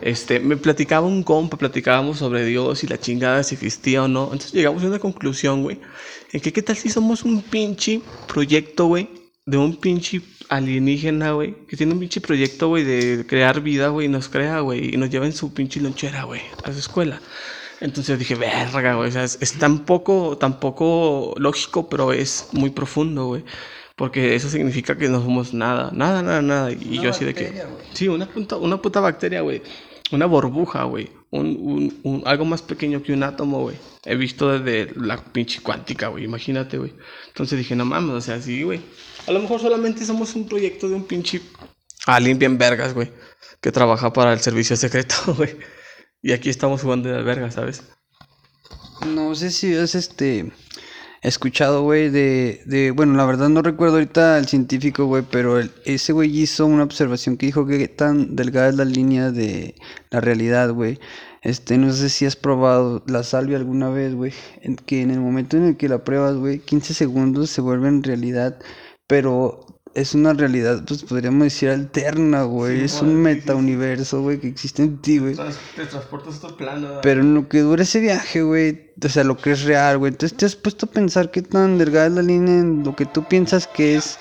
Este, 0.01 0.39
me 0.39 0.55
platicaba 0.55 1.05
un 1.05 1.23
compa, 1.23 1.57
platicábamos 1.57 2.19
sobre 2.19 2.45
Dios 2.45 2.83
y 2.83 2.87
la 2.87 2.97
chingada 2.97 3.43
si 3.43 3.55
existía 3.55 4.03
o 4.03 4.07
no. 4.07 4.25
Entonces 4.25 4.53
llegamos 4.53 4.83
a 4.83 4.87
una 4.87 4.99
conclusión, 4.99 5.63
güey, 5.63 5.79
en 6.31 6.39
que 6.39 6.53
qué 6.53 6.61
tal 6.61 6.77
si 6.77 6.89
somos 6.89 7.23
un 7.23 7.41
pinche 7.41 8.01
proyecto, 8.27 8.85
güey, 8.85 9.09
de 9.45 9.57
un 9.57 9.75
pinche 9.75 10.21
alienígena, 10.49 11.33
güey, 11.33 11.65
que 11.67 11.75
tiene 11.75 11.93
un 11.93 11.99
pinche 11.99 12.21
proyecto, 12.21 12.69
güey, 12.69 12.83
de 12.83 13.25
crear 13.27 13.61
vida, 13.61 13.89
güey, 13.89 14.07
y 14.07 14.09
nos 14.09 14.29
crea, 14.29 14.61
güey, 14.61 14.93
y 14.93 14.97
nos 14.97 15.09
lleva 15.09 15.25
en 15.25 15.33
su 15.33 15.53
pinche 15.53 15.81
lonchera, 15.81 16.23
güey, 16.23 16.41
a 16.63 16.71
su 16.71 16.79
escuela. 16.79 17.21
Entonces 17.81 18.17
dije, 18.17 18.35
verga, 18.35 18.95
güey, 18.95 19.09
o 19.09 19.11
sea, 19.11 19.25
es, 19.25 19.37
es 19.41 19.59
tan 19.59 19.85
poco, 19.85 20.37
tan 20.37 20.61
poco 20.61 21.35
lógico, 21.37 21.89
pero 21.89 22.13
es 22.13 22.47
muy 22.53 22.69
profundo, 22.69 23.25
güey. 23.25 23.43
Porque 23.95 24.35
eso 24.35 24.49
significa 24.49 24.97
que 24.97 25.07
no 25.07 25.21
somos 25.21 25.53
nada, 25.53 25.89
nada, 25.93 26.21
nada, 26.21 26.41
nada. 26.41 26.71
Y 26.71 26.99
yo 27.01 27.11
así 27.11 27.23
de 27.23 27.33
que... 27.33 27.63
Sí, 27.93 28.07
una 28.09 28.27
puta, 28.27 28.57
una 28.57 28.81
puta 28.81 28.99
bacteria, 28.99 29.41
güey. 29.41 29.61
Una 30.11 30.25
burbuja, 30.25 30.83
güey. 30.83 31.09
Un, 31.31 31.57
un, 31.59 31.99
un- 32.03 32.23
algo 32.25 32.43
más 32.45 32.61
pequeño 32.61 33.01
que 33.01 33.13
un 33.13 33.23
átomo, 33.23 33.61
güey. 33.61 33.77
He 34.03 34.15
visto 34.15 34.49
desde 34.59 34.93
la 34.99 35.17
pinche 35.23 35.61
cuántica, 35.61 36.09
güey. 36.09 36.25
Imagínate, 36.25 36.77
güey. 36.77 36.93
Entonces 37.27 37.57
dije, 37.57 37.75
no 37.75 37.85
mames, 37.85 38.15
o 38.15 38.21
sea, 38.21 38.41
sí, 38.41 38.63
güey. 38.63 38.81
A 39.27 39.31
lo 39.31 39.39
mejor 39.39 39.61
solamente 39.61 40.05
somos 40.05 40.35
un 40.35 40.47
proyecto 40.47 40.89
de 40.89 40.95
un 40.95 41.05
pinche 41.05 41.41
alien 42.05 42.37
bien 42.37 42.57
vergas, 42.57 42.93
güey. 42.93 43.11
Que 43.61 43.71
trabaja 43.71 44.11
para 44.11 44.33
el 44.33 44.39
servicio 44.41 44.75
secreto, 44.75 45.15
güey. 45.37 45.57
Y 46.21 46.33
aquí 46.33 46.49
estamos 46.49 46.81
jugando 46.81 47.09
de 47.09 47.23
vergas, 47.23 47.53
¿sabes? 47.55 47.83
No 49.07 49.33
sé 49.35 49.51
si 49.51 49.73
has 49.75 49.95
este 49.95 50.51
escuchado, 51.27 51.83
güey, 51.83 52.09
de, 52.09 52.61
de, 52.65 52.91
bueno, 52.91 53.13
la 53.15 53.25
verdad 53.25 53.49
no 53.49 53.61
recuerdo 53.61 53.95
ahorita 53.95 54.37
al 54.37 54.47
científico, 54.47 55.05
güey, 55.05 55.23
pero 55.29 55.59
el- 55.59 55.71
ese 55.85 56.13
güey 56.13 56.35
hizo 56.39 56.65
una 56.65 56.83
observación 56.83 57.37
que 57.37 57.45
dijo 57.47 57.65
que 57.65 57.87
tan 57.87 58.35
delgada 58.35 58.69
es 58.69 58.75
la 58.75 58.85
línea 58.85 59.31
de 59.31 59.75
la 60.11 60.21
realidad, 60.21 60.71
güey. 60.71 60.99
Este, 61.41 61.77
no 61.77 61.91
sé 61.93 62.09
si 62.09 62.25
has 62.25 62.35
probado 62.35 63.03
la 63.07 63.23
salvia 63.23 63.57
alguna 63.57 63.89
vez, 63.89 64.15
güey, 64.15 64.33
en 64.61 64.75
que 64.75 65.01
en 65.01 65.11
el 65.11 65.19
momento 65.19 65.57
en 65.57 65.63
el 65.65 65.77
que 65.77 65.89
la 65.89 66.03
pruebas, 66.03 66.35
güey, 66.37 66.59
15 66.59 66.93
segundos 66.93 67.49
se 67.51 67.61
vuelven 67.61 68.03
realidad, 68.03 68.57
pero 69.07 69.64
es 69.95 70.13
una 70.13 70.33
realidad, 70.33 70.83
pues 70.85 71.03
podríamos 71.03 71.45
decir 71.45 71.69
alterna, 71.69 72.43
güey, 72.43 72.79
Sí, 72.79 72.83
es 72.83 73.01
un 73.01 73.15
metauniverso, 73.15 74.21
güey, 74.21 74.39
que 74.39 74.49
existe 74.49 74.83
en 74.83 74.97
ti, 75.01 75.19
güey. 75.19 75.35
Te 75.75 75.85
transportas 75.85 76.35
a 76.35 76.37
otro 76.47 76.57
plano. 76.57 76.99
Pero 77.01 77.21
en 77.21 77.33
lo 77.33 77.47
que 77.47 77.59
dura 77.59 77.83
ese 77.83 78.01
viaje, 78.01 78.43
güey, 78.43 78.91
o 79.01 79.09
sea, 79.09 79.23
lo 79.23 79.37
que 79.37 79.51
es 79.51 79.63
real, 79.63 79.97
güey. 79.97 80.11
Entonces 80.11 80.37
te 80.37 80.45
has 80.45 80.55
puesto 80.57 80.85
a 80.85 80.89
pensar 80.89 81.31
qué 81.31 81.41
tan 81.41 81.77
delgada 81.77 82.07
es 82.07 82.11
la 82.11 82.21
línea 82.21 82.59
en 82.59 82.83
lo 82.83 82.93
que 82.93 83.05
tú 83.05 83.23
piensas 83.23 83.67
que 83.67 83.95
es 83.95 84.19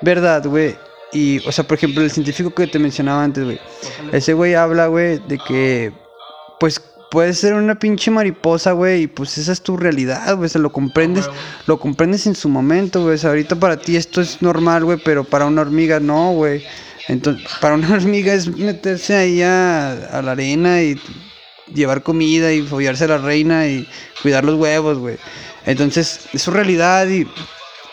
verdad, 0.00 0.46
güey. 0.46 0.74
Y, 1.12 1.46
o 1.46 1.52
sea, 1.52 1.66
por 1.66 1.76
ejemplo, 1.76 2.02
el 2.02 2.10
científico 2.10 2.54
que 2.54 2.66
te 2.66 2.78
mencionaba 2.78 3.22
antes, 3.22 3.44
güey. 3.44 3.60
Ese 4.10 4.32
güey 4.32 4.54
habla, 4.54 4.86
güey, 4.86 5.18
de 5.28 5.38
que, 5.38 5.92
pues, 6.58 6.80
puedes 7.14 7.38
ser 7.38 7.54
una 7.54 7.78
pinche 7.78 8.10
mariposa, 8.10 8.72
güey, 8.72 9.02
y 9.02 9.06
pues 9.06 9.38
esa 9.38 9.52
es 9.52 9.62
tu 9.62 9.76
realidad, 9.76 10.34
güey. 10.34 10.46
O 10.46 10.48
sea, 10.48 10.60
lo 10.60 10.72
comprendes, 10.72 11.30
lo 11.68 11.78
comprendes 11.78 12.26
en 12.26 12.34
su 12.34 12.48
momento, 12.48 13.02
güey. 13.02 13.14
O 13.14 13.18
sea, 13.18 13.30
ahorita 13.30 13.54
para 13.54 13.76
ti 13.76 13.96
esto 13.96 14.20
es 14.20 14.42
normal, 14.42 14.84
güey, 14.84 14.98
pero 14.98 15.22
para 15.22 15.46
una 15.46 15.60
hormiga 15.60 16.00
no, 16.00 16.32
güey. 16.32 16.64
Entonces, 17.06 17.46
para 17.60 17.76
una 17.76 17.88
hormiga 17.94 18.34
es 18.34 18.48
meterse 18.48 19.14
ahí 19.14 19.42
a, 19.42 19.92
a 19.92 20.22
la 20.22 20.32
arena 20.32 20.82
y 20.82 21.00
llevar 21.72 22.02
comida 22.02 22.52
y 22.52 22.62
follarse 22.62 23.04
a 23.04 23.08
la 23.08 23.18
reina 23.18 23.68
y 23.68 23.88
cuidar 24.20 24.42
los 24.44 24.56
huevos, 24.56 24.98
güey. 24.98 25.16
Entonces, 25.66 26.18
es 26.32 26.42
su 26.42 26.50
realidad 26.50 27.06
y 27.06 27.28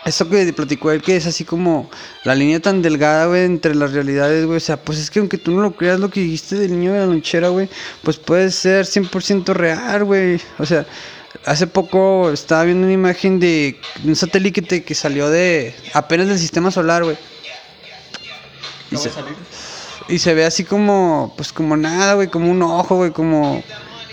eso 0.05 0.27
que 0.29 0.51
platicó 0.53 0.91
él, 0.91 1.01
que 1.01 1.15
es 1.15 1.27
así 1.27 1.45
como 1.45 1.89
la 2.23 2.33
línea 2.33 2.59
tan 2.59 2.81
delgada, 2.81 3.27
güey, 3.27 3.45
entre 3.45 3.75
las 3.75 3.93
realidades, 3.93 4.45
güey. 4.45 4.57
O 4.57 4.61
sea, 4.61 4.77
pues 4.77 4.97
es 4.97 5.11
que 5.11 5.19
aunque 5.19 5.37
tú 5.37 5.51
no 5.51 5.61
lo 5.61 5.75
creas, 5.75 5.99
lo 5.99 6.09
que 6.09 6.21
dijiste 6.21 6.55
del 6.55 6.71
niño 6.71 6.93
de 6.93 6.99
la 6.99 7.05
lonchera, 7.05 7.49
güey, 7.49 7.69
pues 8.01 8.17
puede 8.17 8.49
ser 8.51 8.85
100% 8.85 9.53
real, 9.53 10.03
güey. 10.03 10.39
O 10.57 10.65
sea, 10.65 10.87
hace 11.45 11.67
poco 11.67 12.31
estaba 12.31 12.63
viendo 12.63 12.85
una 12.85 12.93
imagen 12.93 13.39
de 13.39 13.79
un 14.03 14.15
satélite 14.15 14.83
que 14.83 14.95
salió 14.95 15.29
de 15.29 15.75
apenas 15.93 16.27
del 16.27 16.39
sistema 16.39 16.71
solar, 16.71 17.03
güey. 17.03 17.17
Y 18.89 18.97
se, 18.97 19.11
y 20.09 20.19
se 20.19 20.33
ve 20.33 20.45
así 20.45 20.63
como, 20.63 21.33
pues 21.37 21.53
como 21.53 21.77
nada, 21.77 22.15
güey, 22.15 22.27
como 22.27 22.49
un 22.49 22.61
ojo, 22.63 22.97
güey, 22.97 23.11
como 23.11 23.63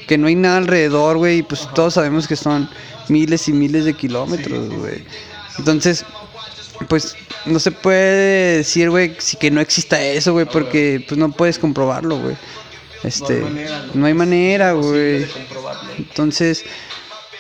que 0.07 0.19
no 0.19 0.27
hay 0.27 0.35
nada 0.35 0.59
alrededor, 0.59 1.17
güey. 1.17 1.39
Y 1.39 1.43
pues 1.43 1.67
todos 1.75 1.95
sabemos 1.95 2.29
que 2.29 2.37
son 2.37 2.69
miles 3.09 3.49
y 3.49 3.55
miles 3.55 3.87
de 3.87 3.95
kilómetros, 3.95 4.69
güey. 4.69 5.05
Entonces, 5.59 6.05
pues 6.89 7.17
no 7.47 7.59
se 7.59 7.71
puede 7.71 8.59
decir, 8.59 8.91
güey, 8.91 9.15
si 9.19 9.37
que 9.37 9.51
no 9.51 9.61
exista 9.61 10.01
eso, 10.01 10.33
güey, 10.33 10.47
porque 10.47 11.05
pues 11.07 11.19
no 11.19 11.31
puedes 11.33 11.59
comprobarlo, 11.59 12.19
güey. 12.19 12.37
Este, 13.05 13.45
no 13.95 14.07
hay 14.07 14.15
manera, 14.15 14.73
güey. 14.73 15.27
Entonces, 15.99 16.65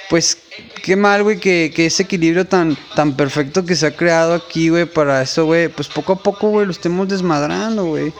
pues 0.08 0.38
qué 0.82 0.96
mal, 0.96 1.22
güey, 1.22 1.38
que, 1.38 1.72
que 1.74 1.86
ese 1.86 2.04
equilibrio 2.04 2.46
tan, 2.46 2.76
tan 2.94 3.16
perfecto 3.16 3.64
que 3.64 3.76
se 3.76 3.86
ha 3.86 3.96
creado 3.96 4.34
aquí, 4.34 4.68
güey, 4.68 4.86
para 4.86 5.22
eso, 5.22 5.44
güey, 5.44 5.68
pues 5.68 5.88
poco 5.88 6.14
a 6.14 6.22
poco, 6.22 6.48
güey, 6.48 6.66
lo 6.66 6.72
estemos 6.72 7.08
desmadrando, 7.08 7.84
güey. 7.84 8.12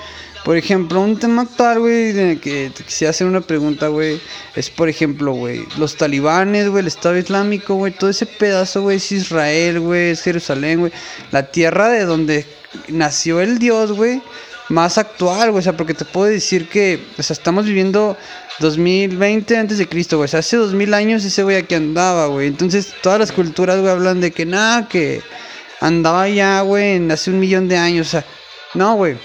Por 0.48 0.56
ejemplo, 0.56 1.02
un 1.02 1.18
tema 1.18 1.42
actual, 1.42 1.80
güey, 1.80 2.12
de 2.12 2.38
que 2.40 2.70
te 2.74 2.82
quisiera 2.82 3.10
hacer 3.10 3.26
una 3.26 3.42
pregunta, 3.42 3.88
güey, 3.88 4.18
es 4.56 4.70
por 4.70 4.88
ejemplo, 4.88 5.34
güey, 5.34 5.66
los 5.76 5.98
talibanes, 5.98 6.70
güey, 6.70 6.80
el 6.80 6.86
Estado 6.86 7.18
Islámico, 7.18 7.74
güey, 7.74 7.92
todo 7.92 8.08
ese 8.08 8.24
pedazo, 8.24 8.80
güey, 8.80 8.96
es 8.96 9.12
Israel, 9.12 9.80
güey, 9.80 10.12
es 10.12 10.22
Jerusalén, 10.22 10.80
güey, 10.80 10.92
la 11.32 11.50
tierra 11.50 11.90
de 11.90 12.06
donde 12.06 12.46
nació 12.88 13.42
el 13.42 13.58
Dios, 13.58 13.92
güey, 13.92 14.22
más 14.70 14.96
actual, 14.96 15.50
güey, 15.50 15.60
o 15.60 15.62
sea, 15.62 15.76
porque 15.76 15.92
te 15.92 16.06
puedo 16.06 16.30
decir 16.30 16.66
que, 16.70 16.98
o 17.18 17.22
sea, 17.22 17.34
estamos 17.34 17.66
viviendo 17.66 18.16
2020 18.60 19.54
antes 19.54 19.76
de 19.76 19.86
Cristo, 19.86 20.16
güey, 20.16 20.24
o 20.24 20.28
sea, 20.28 20.40
hace 20.40 20.56
2000 20.56 20.94
años 20.94 21.26
ese 21.26 21.42
güey 21.42 21.56
aquí 21.56 21.74
andaba, 21.74 22.28
güey, 22.28 22.46
entonces 22.46 22.94
todas 23.02 23.18
las 23.18 23.32
culturas, 23.32 23.78
güey, 23.80 23.92
hablan 23.92 24.22
de 24.22 24.30
que 24.30 24.46
nada, 24.46 24.88
que 24.88 25.20
andaba 25.82 26.26
ya, 26.26 26.62
güey, 26.62 27.06
hace 27.10 27.32
un 27.32 27.38
millón 27.38 27.68
de 27.68 27.76
años, 27.76 28.06
o 28.06 28.10
sea, 28.12 28.24
no, 28.72 28.94
güey. 28.94 29.18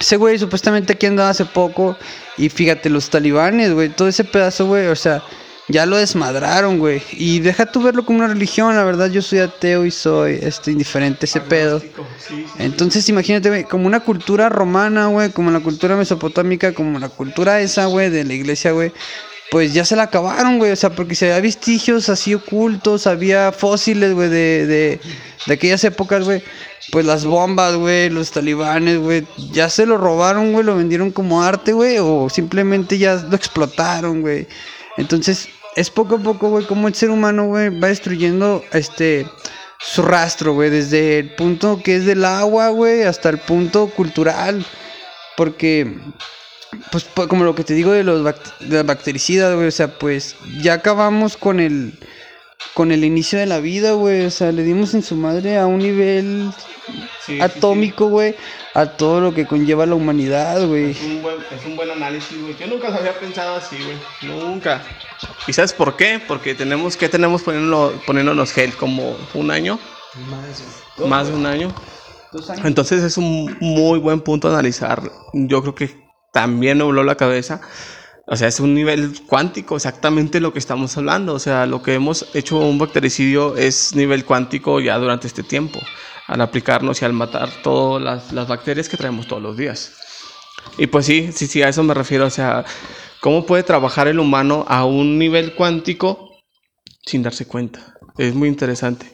Ese 0.00 0.16
güey 0.16 0.38
supuestamente 0.38 0.92
aquí 0.92 1.06
andaba 1.06 1.30
hace 1.30 1.44
poco. 1.44 1.96
Y 2.36 2.48
fíjate, 2.48 2.88
los 2.90 3.10
talibanes, 3.10 3.72
güey, 3.72 3.88
todo 3.88 4.08
ese 4.08 4.24
pedazo, 4.24 4.66
güey, 4.66 4.86
o 4.86 4.96
sea, 4.96 5.22
ya 5.68 5.86
lo 5.86 5.96
desmadraron, 5.96 6.78
güey. 6.78 7.02
Y 7.12 7.40
deja 7.40 7.66
tú 7.66 7.82
verlo 7.82 8.04
como 8.04 8.20
una 8.20 8.28
religión, 8.28 8.74
la 8.74 8.84
verdad, 8.84 9.10
yo 9.10 9.22
soy 9.22 9.40
ateo 9.40 9.84
y 9.84 9.90
soy 9.90 10.38
este, 10.42 10.72
indiferente 10.72 11.26
ese 11.26 11.40
pedo. 11.40 11.82
Entonces, 12.58 13.08
imagínate, 13.08 13.48
güey, 13.48 13.64
como 13.64 13.86
una 13.86 14.00
cultura 14.00 14.48
romana, 14.48 15.08
güey, 15.08 15.30
como 15.30 15.50
la 15.50 15.60
cultura 15.60 15.96
mesopotámica, 15.96 16.72
como 16.72 16.98
la 16.98 17.08
cultura 17.08 17.60
esa, 17.60 17.86
güey, 17.86 18.08
de 18.08 18.24
la 18.24 18.34
iglesia, 18.34 18.72
güey. 18.72 18.92
Pues 19.50 19.72
ya 19.72 19.84
se 19.84 19.96
la 19.96 20.04
acabaron, 20.04 20.58
güey, 20.58 20.72
o 20.72 20.76
sea, 20.76 20.90
porque 20.90 21.14
se 21.14 21.26
había 21.26 21.40
vestigios 21.40 22.08
así 22.08 22.34
ocultos, 22.34 23.06
había 23.06 23.50
fósiles, 23.52 24.12
güey, 24.12 24.28
de, 24.28 24.66
de, 24.66 25.00
de 25.46 25.54
aquellas 25.54 25.82
épocas, 25.84 26.24
güey 26.24 26.42
pues 26.90 27.04
las 27.04 27.24
bombas, 27.24 27.76
güey, 27.76 28.08
los 28.10 28.30
talibanes, 28.30 28.98
güey, 28.98 29.26
ya 29.52 29.68
se 29.68 29.86
lo 29.86 29.98
robaron, 29.98 30.52
güey, 30.52 30.64
lo 30.64 30.76
vendieron 30.76 31.10
como 31.10 31.42
arte, 31.42 31.72
güey, 31.72 31.98
o 31.98 32.28
simplemente 32.30 32.98
ya 32.98 33.16
lo 33.16 33.36
explotaron, 33.36 34.22
güey. 34.22 34.46
Entonces, 34.96 35.48
es 35.76 35.90
poco 35.90 36.16
a 36.16 36.18
poco, 36.18 36.48
güey, 36.48 36.66
como 36.66 36.88
el 36.88 36.94
ser 36.94 37.10
humano, 37.10 37.46
güey, 37.46 37.68
va 37.78 37.88
destruyendo 37.88 38.64
este 38.72 39.26
su 39.80 40.02
rastro, 40.02 40.54
güey, 40.54 40.70
desde 40.70 41.20
el 41.20 41.34
punto 41.34 41.80
que 41.84 41.96
es 41.96 42.04
del 42.04 42.24
agua, 42.24 42.70
güey, 42.70 43.02
hasta 43.02 43.28
el 43.28 43.38
punto 43.38 43.88
cultural. 43.88 44.64
Porque, 45.36 45.98
pues, 46.90 47.04
como 47.28 47.44
lo 47.44 47.54
que 47.54 47.64
te 47.64 47.74
digo 47.74 47.92
de 47.92 48.04
los 48.04 48.24
de 48.60 48.76
las 48.76 48.86
bactericidas, 48.86 49.54
güey, 49.54 49.68
o 49.68 49.72
sea, 49.72 49.98
pues 49.98 50.36
ya 50.60 50.74
acabamos 50.74 51.36
con 51.36 51.60
el 51.60 51.94
con 52.74 52.92
el 52.92 53.04
inicio 53.04 53.38
de 53.38 53.46
la 53.46 53.60
vida, 53.60 53.92
güey. 53.92 54.24
O 54.24 54.30
sea, 54.30 54.52
le 54.52 54.62
dimos 54.62 54.94
en 54.94 55.02
su 55.02 55.16
madre 55.16 55.58
a 55.58 55.66
un 55.66 55.78
nivel 55.78 56.50
atómico, 57.40 58.08
güey, 58.08 58.34
a 58.74 58.86
todo 58.86 59.20
lo 59.20 59.34
que 59.34 59.46
conlleva 59.46 59.86
la 59.86 59.94
humanidad, 59.94 60.66
güey. 60.66 60.90
Es, 60.92 61.00
un 61.02 61.76
buen, 61.76 61.90
análisis, 61.90 62.40
güey. 62.40 62.56
Yo 62.56 62.66
nunca 62.66 62.88
lo 62.88 62.96
había 62.96 63.18
pensado 63.18 63.56
así, 63.56 63.76
güey. 63.76 63.96
Nunca. 64.32 64.82
¿Y 65.46 65.52
sabes 65.52 65.72
por 65.72 65.96
qué? 65.96 66.20
Porque 66.26 66.54
tenemos 66.54 66.96
que 66.96 67.08
tenemos 67.08 67.42
poniendo, 67.42 68.00
poniéndonos 68.06 68.52
gel 68.52 68.74
como 68.76 69.16
un 69.34 69.50
año. 69.50 69.78
Más, 70.30 71.08
Más 71.08 71.28
de 71.28 71.34
un 71.34 71.46
año. 71.46 71.74
Dos 72.32 72.50
años. 72.50 72.66
Entonces 72.66 73.02
es 73.02 73.16
un 73.16 73.56
muy 73.60 73.98
buen 73.98 74.20
punto 74.20 74.48
a 74.48 74.52
analizar. 74.52 75.02
Yo 75.32 75.62
creo 75.62 75.74
que 75.74 76.07
también 76.38 76.78
me 76.78 76.84
voló 76.84 77.02
la 77.02 77.16
cabeza 77.16 77.60
o 78.30 78.36
sea, 78.36 78.48
es 78.48 78.60
un 78.60 78.74
nivel 78.74 79.22
cuántico, 79.26 79.76
exactamente 79.76 80.38
lo 80.38 80.52
que 80.52 80.58
estamos 80.58 80.94
hablando. 80.98 81.32
O 81.32 81.38
sea, 81.38 81.64
lo 81.64 81.82
que 81.82 81.94
hemos 81.94 82.26
hecho 82.34 82.58
un 82.58 82.78
bactericidio 82.78 83.56
es 83.56 83.94
nivel 83.94 84.26
cuántico 84.26 84.80
ya 84.80 84.98
durante 84.98 85.26
este 85.26 85.42
tiempo, 85.42 85.80
al 86.26 86.42
aplicarnos 86.42 87.00
y 87.00 87.06
al 87.06 87.14
matar 87.14 87.48
todas 87.62 88.02
las, 88.02 88.32
las 88.32 88.46
bacterias 88.46 88.90
que 88.90 88.98
traemos 88.98 89.26
todos 89.26 89.42
los 89.42 89.56
días. 89.56 89.94
Y 90.76 90.88
pues 90.88 91.06
sí, 91.06 91.30
sí, 91.32 91.46
sí, 91.46 91.62
a 91.62 91.70
eso 91.70 91.82
me 91.82 91.94
refiero. 91.94 92.26
O 92.26 92.30
sea, 92.30 92.66
¿cómo 93.22 93.46
puede 93.46 93.62
trabajar 93.62 94.08
el 94.08 94.20
humano 94.20 94.66
a 94.68 94.84
un 94.84 95.18
nivel 95.18 95.54
cuántico 95.54 96.36
sin 97.06 97.22
darse 97.22 97.46
cuenta? 97.46 97.94
Es 98.18 98.34
muy 98.34 98.48
interesante. 98.48 99.10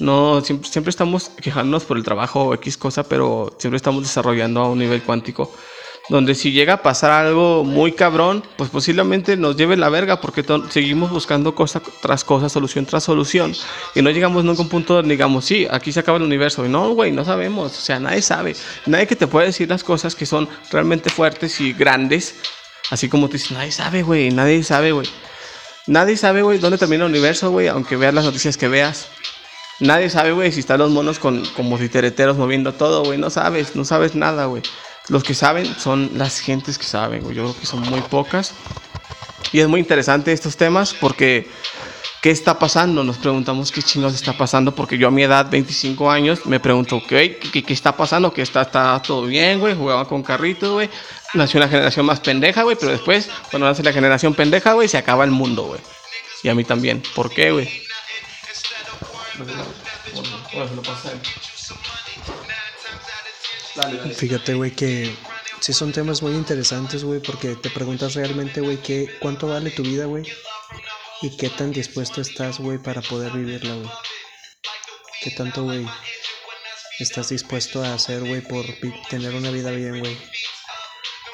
No, 0.00 0.40
siempre, 0.40 0.68
siempre 0.68 0.90
estamos 0.90 1.28
quejándonos 1.28 1.84
por 1.84 1.96
el 1.96 2.02
trabajo 2.02 2.46
o 2.46 2.54
X 2.54 2.76
cosa, 2.76 3.04
pero 3.04 3.56
siempre 3.60 3.76
estamos 3.76 4.02
desarrollando 4.02 4.62
a 4.62 4.68
un 4.68 4.80
nivel 4.80 5.02
cuántico 5.02 5.52
donde 6.08 6.34
si 6.34 6.52
llega 6.52 6.74
a 6.74 6.82
pasar 6.82 7.10
algo 7.10 7.64
muy 7.64 7.92
cabrón, 7.92 8.42
pues 8.56 8.70
posiblemente 8.70 9.36
nos 9.36 9.56
lleve 9.56 9.76
la 9.76 9.88
verga 9.88 10.20
porque 10.20 10.44
seguimos 10.70 11.10
buscando 11.10 11.54
cosa 11.54 11.82
tras 12.00 12.24
cosa, 12.24 12.48
solución 12.48 12.86
tras 12.86 13.04
solución 13.04 13.54
y 13.94 14.02
no 14.02 14.10
llegamos 14.10 14.44
nunca 14.44 14.60
a 14.60 14.64
un 14.64 14.70
punto 14.70 14.94
donde 14.94 15.14
digamos, 15.14 15.44
sí, 15.44 15.66
aquí 15.70 15.92
se 15.92 16.00
acaba 16.00 16.18
el 16.18 16.24
universo 16.24 16.64
y 16.64 16.68
no, 16.68 16.90
güey, 16.90 17.12
no 17.12 17.24
sabemos, 17.24 17.76
o 17.76 17.80
sea, 17.80 18.00
nadie 18.00 18.22
sabe, 18.22 18.56
nadie 18.86 19.06
que 19.06 19.16
te 19.16 19.26
pueda 19.26 19.46
decir 19.46 19.68
las 19.68 19.84
cosas 19.84 20.14
que 20.14 20.26
son 20.26 20.48
realmente 20.70 21.10
fuertes 21.10 21.60
y 21.60 21.72
grandes, 21.72 22.36
así 22.90 23.08
como 23.08 23.28
tú 23.28 23.34
dices, 23.34 23.52
nadie 23.52 23.72
sabe, 23.72 24.02
güey, 24.02 24.30
nadie 24.30 24.62
sabe, 24.62 24.92
güey. 24.92 25.08
Nadie 25.88 26.18
sabe, 26.18 26.42
güey, 26.42 26.58
dónde 26.58 26.76
termina 26.76 27.06
el 27.06 27.10
universo, 27.10 27.50
güey, 27.50 27.66
aunque 27.68 27.96
veas 27.96 28.12
las 28.12 28.22
noticias 28.26 28.58
que 28.58 28.68
veas. 28.68 29.08
Nadie 29.80 30.10
sabe, 30.10 30.32
güey, 30.32 30.52
si 30.52 30.60
están 30.60 30.80
los 30.80 30.90
monos 30.90 31.18
con, 31.18 31.46
como 31.56 31.78
titereteros 31.78 32.36
moviendo 32.36 32.74
todo, 32.74 33.04
güey. 33.04 33.16
No 33.16 33.30
sabes, 33.30 33.74
no 33.74 33.86
sabes 33.86 34.14
nada, 34.14 34.44
güey. 34.44 34.62
Los 35.08 35.24
que 35.24 35.34
saben 35.34 35.66
son 35.78 36.10
las 36.14 36.40
gentes 36.40 36.78
que 36.78 36.84
saben, 36.84 37.22
Yo 37.22 37.44
creo 37.44 37.56
que 37.58 37.66
son 37.66 37.80
muy 37.80 38.00
pocas. 38.02 38.52
Y 39.52 39.60
es 39.60 39.68
muy 39.68 39.80
interesante 39.80 40.32
estos 40.32 40.56
temas 40.56 40.92
porque 40.92 41.48
¿qué 42.20 42.30
está 42.30 42.58
pasando? 42.58 43.04
Nos 43.04 43.16
preguntamos 43.16 43.72
qué 43.72 43.82
chingados 43.82 44.14
está 44.14 44.32
pasando 44.36 44.74
porque 44.74 44.98
yo 44.98 45.08
a 45.08 45.10
mi 45.10 45.22
edad, 45.22 45.48
25 45.50 46.10
años, 46.10 46.44
me 46.46 46.60
pregunto, 46.60 47.02
¿qué, 47.08 47.38
qué, 47.38 47.72
está 47.72 47.96
pasando? 47.96 48.32
Que 48.32 48.42
está, 48.42 48.62
está 48.62 49.00
todo 49.00 49.22
bien, 49.22 49.60
güey, 49.60 49.74
jugaba 49.74 50.06
con 50.06 50.22
carritos, 50.22 50.70
güey. 50.72 50.90
Nació 51.34 51.58
una 51.58 51.68
generación 51.68 52.06
más 52.06 52.20
pendeja, 52.20 52.62
güey, 52.62 52.76
pero 52.78 52.92
después, 52.92 53.30
cuando 53.50 53.66
nace 53.66 53.82
la 53.82 53.92
generación 53.92 54.34
pendeja, 54.34 54.72
güey, 54.72 54.88
se 54.88 54.98
acaba 54.98 55.24
el 55.24 55.30
mundo, 55.30 55.64
güey. 55.64 55.80
Y 56.42 56.48
a 56.48 56.54
mí 56.54 56.64
también. 56.64 57.02
¿Por 57.14 57.30
qué, 57.30 57.50
güey? 57.50 57.68
Fíjate, 64.16 64.54
güey, 64.54 64.72
que 64.72 65.14
sí 65.60 65.72
son 65.72 65.92
temas 65.92 66.22
muy 66.22 66.32
interesantes, 66.32 67.04
güey, 67.04 67.20
porque 67.20 67.54
te 67.54 67.70
preguntas 67.70 68.14
realmente, 68.14 68.60
güey, 68.60 68.78
¿qué, 68.78 69.08
cuánto 69.20 69.48
vale 69.48 69.70
tu 69.70 69.82
vida, 69.82 70.06
güey. 70.06 70.24
Y 71.22 71.36
qué 71.36 71.50
tan 71.50 71.72
dispuesto 71.72 72.20
estás, 72.20 72.58
güey, 72.58 72.78
para 72.78 73.02
poder 73.02 73.32
vivirla, 73.32 73.74
güey. 73.74 73.90
¿Qué 75.20 75.30
tanto, 75.32 75.64
güey, 75.64 75.86
estás 76.98 77.28
dispuesto 77.28 77.82
a 77.82 77.94
hacer, 77.94 78.20
güey, 78.20 78.40
por 78.40 78.64
tener 79.10 79.34
una 79.34 79.50
vida 79.50 79.70
bien, 79.70 80.00
güey? 80.00 80.16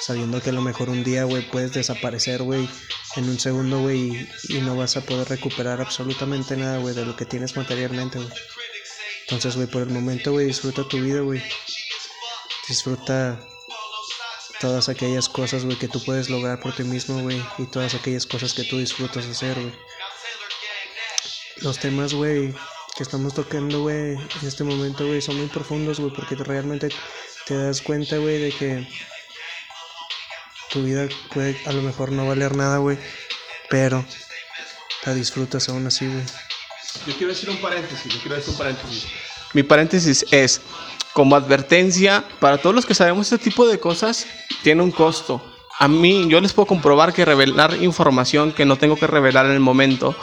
Sabiendo 0.01 0.41
que 0.41 0.51
a 0.51 0.55
lo 0.55 0.63
mejor 0.63 0.91
un 0.91 1.05
día, 1.05 1.25
güey, 1.25 1.43
puedes 1.51 1.73
desaparecer, 1.73 2.43
güey, 2.43 2.69
en 3.17 3.29
un 3.29 3.39
segundo, 3.39 3.81
güey, 3.81 4.29
y, 4.49 4.57
y 4.57 4.61
no 4.61 4.77
vas 4.77 4.97
a 4.97 5.03
poder 5.03 5.29
recuperar 5.29 5.81
absolutamente 5.81 6.57
nada, 6.57 6.79
güey, 6.79 6.95
de 6.95 7.05
lo 7.05 7.17
que 7.17 7.25
tienes 7.25 7.57
materialmente, 7.57 8.19
güey. 8.19 8.31
Entonces, 9.23 9.57
güey, 9.57 9.67
por 9.67 9.83
el 9.83 9.91
momento, 9.91 10.33
güey, 10.33 10.47
disfruta 10.47 10.87
tu 10.87 10.99
vida, 11.01 11.21
güey. 11.21 11.43
Disfruta 12.69 13.41
todas 14.61 14.89
aquellas 14.89 15.29
cosas, 15.29 15.65
güey, 15.65 15.79
que 15.79 15.89
tú 15.89 16.03
puedes 16.05 16.31
lograr 16.31 16.61
por 16.61 16.75
ti 16.75 16.85
mismo, 16.85 17.21
güey. 17.23 17.43
Y 17.59 17.67
todas 17.67 17.95
aquellas 17.95 18.27
cosas 18.27 18.55
que 18.55 18.65
tú 18.65 18.79
disfrutas 18.79 19.27
hacer, 19.27 19.59
güey. 19.61 19.75
Los 21.59 21.79
temas, 21.79 22.15
güey, 22.15 22.55
que 22.97 23.03
estamos 23.03 23.35
tocando, 23.35 23.83
güey, 23.83 24.15
en 24.15 24.49
este 24.49 24.65
momento, 24.65 25.07
güey, 25.07 25.21
son 25.21 25.37
muy 25.37 25.47
profundos, 25.49 26.01
güey, 26.01 26.13
porque 26.13 26.37
realmente 26.37 26.89
te 27.47 27.57
das 27.57 27.83
cuenta, 27.83 28.17
güey, 28.19 28.39
de 28.41 28.53
que 28.53 28.89
tu 30.71 30.83
vida 30.83 31.09
puede 31.33 31.61
a 31.67 31.73
lo 31.73 31.83
mejor 31.83 32.13
no 32.13 32.27
valer 32.27 32.57
nada, 32.57 32.79
güey, 32.79 32.99
pero 33.69 34.05
la 35.05 35.15
disfrutas 35.15 35.69
aún 35.69 35.87
así, 35.87 36.07
güey. 36.07 36.25
Yo 37.07 37.17
quiero 37.17 37.33
decir 37.33 37.51
un 37.51 37.61
paréntesis, 37.61 38.13
yo 38.13 38.21
quiero 38.21 38.37
decir 38.37 38.51
un 38.51 38.59
paréntesis. 38.59 39.07
Mi 39.55 39.63
paréntesis 39.63 40.27
es, 40.31 40.61
como 41.13 41.37
advertencia, 41.37 42.25
para 42.41 42.59
todos 42.59 42.75
los 42.75 42.85
que 42.85 42.95
sabemos 42.95 43.33
este 43.33 43.51
tipo 43.51 43.67
de 43.67 43.79
cosas, 43.79 44.27
tiene 44.63 44.83
un 44.83 44.91
costo. 44.91 45.41
A 45.79 45.89
mí, 45.89 46.27
yo 46.29 46.41
les 46.41 46.53
puedo 46.53 46.67
comprobar 46.67 47.13
que 47.13 47.25
revelar 47.25 47.83
información 47.83 48.53
que 48.53 48.65
no 48.65 48.77
tengo 48.77 48.97
que 48.97 49.07
revelar 49.07 49.47
en 49.47 49.53
el 49.53 49.61
momento, 49.61 50.15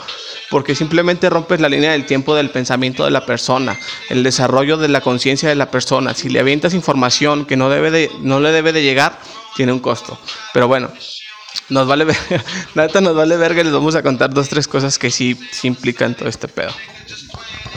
porque 0.50 0.74
simplemente 0.74 1.28
rompes 1.30 1.60
la 1.60 1.68
línea 1.68 1.92
del 1.92 2.06
tiempo 2.06 2.34
del 2.34 2.50
pensamiento 2.50 3.04
de 3.04 3.10
la 3.10 3.26
persona, 3.26 3.78
el 4.10 4.22
desarrollo 4.22 4.76
de 4.76 4.88
la 4.88 5.00
conciencia 5.00 5.48
de 5.48 5.54
la 5.54 5.70
persona. 5.70 6.14
Si 6.14 6.28
le 6.28 6.40
avientas 6.40 6.74
información 6.74 7.46
que 7.46 7.56
no, 7.56 7.68
debe 7.70 7.90
de, 7.90 8.10
no 8.20 8.38
le 8.40 8.52
debe 8.52 8.72
de 8.72 8.82
llegar, 8.82 9.18
tiene 9.56 9.72
un 9.72 9.80
costo. 9.80 10.18
Pero 10.52 10.68
bueno, 10.68 10.90
nos 11.70 11.86
vale 11.86 12.04
ver, 12.04 12.16
neta 12.74 13.00
nos 13.00 13.14
vale 13.14 13.36
verga, 13.36 13.62
les 13.62 13.72
vamos 13.72 13.94
a 13.94 14.02
contar 14.02 14.32
dos, 14.32 14.48
tres 14.48 14.68
cosas 14.68 14.98
que 14.98 15.10
sí, 15.10 15.38
sí 15.52 15.68
implican 15.68 16.14
todo 16.14 16.28
este 16.28 16.48
pedo. 16.48 16.72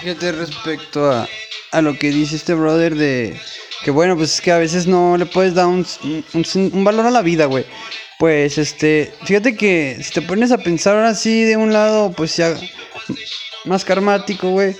Fíjate 0.01 0.31
respecto 0.31 1.11
a, 1.11 1.27
a 1.71 1.81
lo 1.81 1.97
que 1.97 2.09
dice 2.09 2.35
este 2.35 2.53
brother 2.53 2.95
de 2.95 3.39
que 3.83 3.91
bueno, 3.91 4.15
pues 4.15 4.33
es 4.35 4.41
que 4.41 4.51
a 4.51 4.57
veces 4.57 4.87
no 4.87 5.17
le 5.17 5.25
puedes 5.25 5.53
dar 5.53 5.67
un, 5.67 5.85
un- 6.33 6.83
valor 6.83 7.05
a 7.05 7.11
la 7.11 7.21
vida, 7.21 7.45
güey. 7.45 7.65
Pues 8.17 8.57
este, 8.57 9.13
fíjate 9.25 9.55
que 9.55 9.97
si 10.01 10.11
te 10.11 10.21
pones 10.21 10.51
a 10.51 10.57
pensar 10.57 10.95
ahora 10.95 11.13
sí 11.13 11.43
de 11.43 11.57
un 11.57 11.73
lado, 11.73 12.11
pues 12.11 12.35
ya 12.37 12.55
más 13.65 13.83
karmático, 13.83 14.49
güey, 14.49 14.75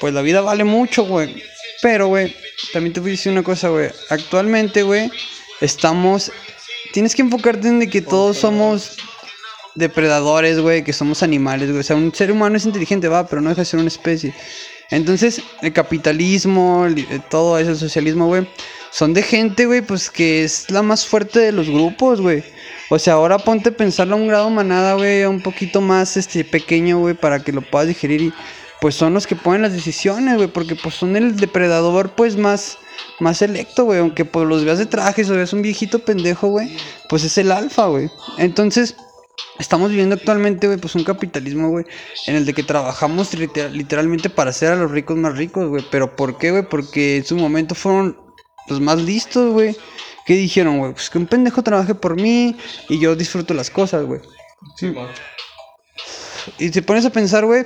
pues 0.00 0.14
la 0.14 0.22
vida 0.22 0.40
vale 0.40 0.64
mucho, 0.64 1.04
güey. 1.04 1.42
Pero, 1.82 2.06
güey, 2.06 2.34
también 2.72 2.92
te 2.92 3.00
voy 3.00 3.10
a 3.10 3.12
decir 3.12 3.32
una 3.32 3.42
cosa, 3.42 3.68
güey. 3.68 3.90
Actualmente, 4.10 4.82
güey, 4.82 5.10
estamos... 5.60 6.30
Tienes 6.92 7.14
que 7.16 7.22
enfocarte 7.22 7.68
en 7.68 7.88
que 7.90 8.02
todos 8.02 8.38
somos 8.38 8.96
depredadores, 9.74 10.60
güey, 10.60 10.84
que 10.84 10.92
somos 10.92 11.22
animales, 11.22 11.68
güey. 11.68 11.80
O 11.80 11.82
sea, 11.82 11.96
un 11.96 12.14
ser 12.14 12.32
humano 12.32 12.56
es 12.56 12.66
inteligente, 12.66 13.08
va, 13.08 13.26
pero 13.26 13.40
no 13.40 13.50
deja 13.50 13.62
de 13.62 13.66
ser 13.66 13.80
una 13.80 13.88
especie. 13.88 14.34
Entonces, 14.90 15.42
el 15.62 15.72
capitalismo, 15.72 16.86
eh, 16.86 17.20
todo 17.30 17.58
eso, 17.58 17.70
el 17.70 17.78
socialismo, 17.78 18.26
güey, 18.26 18.46
son 18.90 19.14
de 19.14 19.22
gente, 19.22 19.64
güey, 19.64 19.80
pues 19.80 20.10
que 20.10 20.44
es 20.44 20.70
la 20.70 20.82
más 20.82 21.06
fuerte 21.06 21.40
de 21.40 21.52
los 21.52 21.68
grupos, 21.70 22.20
güey. 22.20 22.44
O 22.90 22.98
sea, 22.98 23.14
ahora 23.14 23.38
ponte 23.38 23.70
a 23.70 23.76
pensarlo 23.76 24.16
a 24.16 24.18
un 24.18 24.28
grado 24.28 24.50
manada, 24.50 24.94
güey, 24.94 25.24
un 25.24 25.40
poquito 25.40 25.80
más 25.80 26.18
este 26.18 26.44
pequeño, 26.44 26.98
güey, 26.98 27.14
para 27.14 27.42
que 27.42 27.52
lo 27.52 27.62
puedas 27.62 27.88
digerir 27.88 28.20
y 28.20 28.32
pues 28.82 28.94
son 28.94 29.14
los 29.14 29.26
que 29.26 29.36
ponen 29.36 29.62
las 29.62 29.72
decisiones, 29.72 30.36
güey, 30.36 30.48
porque 30.48 30.74
pues 30.74 30.96
son 30.96 31.16
el 31.16 31.36
depredador 31.36 32.10
pues 32.10 32.36
más 32.36 32.78
más 33.20 33.38
selecto, 33.38 33.84
güey, 33.84 34.00
aunque 34.00 34.24
pues 34.24 34.46
los 34.46 34.64
veas 34.64 34.78
de 34.78 34.86
trajes 34.86 35.30
o 35.30 35.34
veas 35.34 35.52
un 35.52 35.62
viejito 35.62 36.00
pendejo, 36.00 36.48
güey, 36.48 36.76
pues 37.08 37.24
es 37.24 37.38
el 37.38 37.52
alfa, 37.52 37.86
güey. 37.86 38.10
Entonces, 38.38 38.96
Estamos 39.58 39.90
viviendo 39.90 40.14
actualmente, 40.14 40.66
güey, 40.66 40.78
pues 40.78 40.94
un 40.94 41.04
capitalismo, 41.04 41.68
güey, 41.68 41.84
en 42.26 42.36
el 42.36 42.46
de 42.46 42.54
que 42.54 42.62
trabajamos 42.62 43.32
liter- 43.34 43.70
literalmente 43.70 44.30
para 44.30 44.50
hacer 44.50 44.72
a 44.72 44.76
los 44.76 44.90
ricos 44.90 45.16
más 45.16 45.36
ricos, 45.36 45.68
güey. 45.68 45.84
Pero 45.90 46.16
¿por 46.16 46.38
qué, 46.38 46.50
güey? 46.50 46.62
Porque 46.68 47.16
en 47.18 47.24
su 47.24 47.36
momento 47.36 47.74
fueron 47.74 48.18
los 48.68 48.80
más 48.80 48.98
listos, 48.98 49.52
güey. 49.52 49.76
¿Qué 50.26 50.34
dijeron, 50.34 50.78
güey? 50.78 50.92
Pues 50.92 51.10
que 51.10 51.18
un 51.18 51.26
pendejo 51.26 51.62
trabaje 51.62 51.94
por 51.94 52.16
mí 52.20 52.56
y 52.88 52.98
yo 53.00 53.14
disfruto 53.16 53.54
las 53.54 53.70
cosas, 53.70 54.04
güey. 54.04 54.20
Y 56.58 56.70
te 56.70 56.82
pones 56.82 57.04
a 57.04 57.10
pensar, 57.10 57.44
güey, 57.44 57.64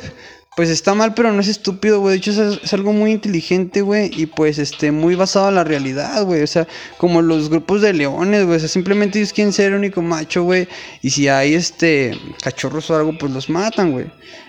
pues 0.57 0.71
está 0.71 0.95
mal, 0.95 1.13
pero 1.13 1.33
no 1.33 1.41
es 1.43 1.49
estúpido, 1.49 2.01
güey. 2.01 2.13
De 2.13 2.19
hecho, 2.19 2.31
es, 2.31 2.63
es 2.63 2.73
algo 2.73 2.95
muy 2.95 3.13
inteligente, 3.13 3.83
güey. 3.83 4.11
Y 4.17 4.25
pues, 4.25 4.59
este, 4.59 4.91
muy 4.91 5.15
basado 5.15 5.51
en 5.51 5.55
la 5.55 5.65
realidad, 5.65 6.25
güey. 6.25 6.43
O 6.43 6.47
sea, 6.47 6.67
como 6.97 7.21
los 7.21 7.51
grupos 7.51 7.83
de 7.83 7.93
leones, 7.93 8.47
güey. 8.47 8.57
O 8.57 8.61
sea, 8.61 8.69
simplemente 8.71 9.19
ellos 9.19 9.35
quieren 9.35 9.53
ser 9.53 9.73
el 9.73 9.75
único 9.75 10.01
macho, 10.01 10.45
güey. 10.45 10.67
Y 11.03 11.11
si 11.11 11.29
hay, 11.29 11.53
este, 11.53 12.19
cachorros 12.43 12.89
o 12.91 12.97
algo, 12.97 13.19
pues 13.19 13.33
los 13.33 13.51
matan, 13.51 13.93
güey. 13.93 14.07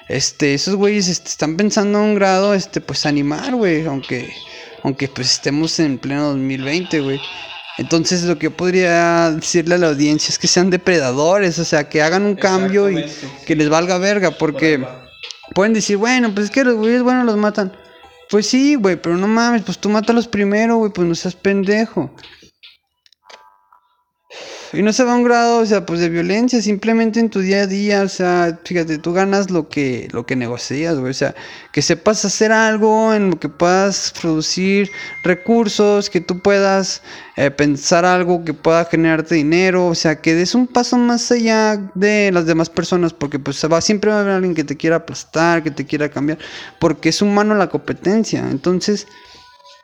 Este, 0.07 0.53
esos 0.53 0.75
güeyes 0.75 1.09
este, 1.09 1.27
están 1.27 1.57
pensando 1.57 1.97
a 1.99 2.03
un 2.03 2.15
grado, 2.15 2.53
este, 2.53 2.79
pues 2.79 3.05
animar, 3.05 3.53
güey. 3.55 3.85
Aunque, 3.85 4.29
aunque, 4.83 5.09
pues 5.09 5.29
estemos 5.33 5.77
en 5.81 5.97
pleno 5.97 6.29
2020, 6.29 7.01
güey. 7.01 7.19
Entonces 7.77 8.23
lo 8.23 8.39
que 8.39 8.45
yo 8.45 8.55
podría 8.55 9.29
decirle 9.31 9.75
a 9.75 9.77
la 9.77 9.89
audiencia 9.89 10.31
es 10.31 10.39
que 10.39 10.47
sean 10.47 10.69
depredadores, 10.69 11.59
o 11.59 11.65
sea, 11.65 11.89
que 11.89 12.01
hagan 12.01 12.23
un 12.23 12.35
cambio 12.35 12.89
y 12.89 13.05
que 13.45 13.55
les 13.55 13.69
valga 13.69 13.99
verga, 13.99 14.31
porque 14.31 14.83
pueden 15.53 15.73
decir, 15.73 15.97
bueno, 15.97 16.33
pues 16.33 16.45
es 16.45 16.51
que 16.51 16.63
los 16.63 16.75
güeyes 16.75 17.03
buenos 17.03 17.25
los 17.25 17.37
matan. 17.37 17.71
Pues 18.29 18.47
sí, 18.47 18.75
güey, 18.75 19.01
pero 19.01 19.17
no 19.17 19.27
mames, 19.27 19.61
pues 19.61 19.79
tú 19.79 19.89
mátalos 19.89 20.27
primero, 20.27 20.77
güey, 20.77 20.91
pues 20.91 21.07
no 21.07 21.15
seas 21.15 21.35
pendejo. 21.35 22.11
Y 24.73 24.81
no 24.81 24.91
se 24.91 25.05
va 25.05 25.13
a 25.13 25.15
un 25.15 25.23
grado, 25.23 25.59
o 25.59 25.65
sea, 25.65 25.85
pues 25.85 26.01
de 26.01 26.09
violencia, 26.09 26.61
simplemente 26.61 27.21
en 27.21 27.29
tu 27.29 27.39
día 27.39 27.61
a 27.61 27.67
día, 27.67 28.01
o 28.01 28.09
sea, 28.09 28.59
fíjate, 28.65 28.97
tú 28.97 29.13
ganas 29.13 29.49
lo 29.49 29.69
que, 29.69 30.09
lo 30.11 30.25
que 30.25 30.35
negocias, 30.35 30.95
o 30.95 31.13
sea, 31.13 31.35
que 31.71 31.81
sepas 31.81 32.25
hacer 32.25 32.51
algo 32.51 33.13
en 33.13 33.29
lo 33.31 33.39
que 33.39 33.47
puedas 33.47 34.13
producir 34.19 34.91
recursos, 35.23 36.09
que 36.09 36.19
tú 36.19 36.41
puedas 36.41 37.01
eh, 37.37 37.49
pensar 37.49 38.03
algo 38.03 38.43
que 38.43 38.53
pueda 38.53 38.83
generarte 38.85 39.35
dinero, 39.35 39.87
o 39.87 39.95
sea, 39.95 40.19
que 40.21 40.35
des 40.35 40.53
un 40.53 40.67
paso 40.67 40.97
más 40.97 41.31
allá 41.31 41.77
de 41.95 42.31
las 42.33 42.45
demás 42.45 42.69
personas, 42.69 43.13
porque 43.13 43.39
pues 43.39 43.63
va, 43.71 43.79
siempre 43.79 44.11
va 44.11 44.17
a 44.17 44.19
haber 44.21 44.33
alguien 44.33 44.53
que 44.53 44.65
te 44.65 44.75
quiera 44.75 44.97
aplastar, 44.97 45.63
que 45.63 45.71
te 45.71 45.85
quiera 45.85 46.09
cambiar, 46.09 46.39
porque 46.79 47.09
es 47.09 47.21
humano 47.21 47.55
la 47.55 47.69
competencia, 47.69 48.45
entonces, 48.49 49.07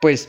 pues 0.01 0.27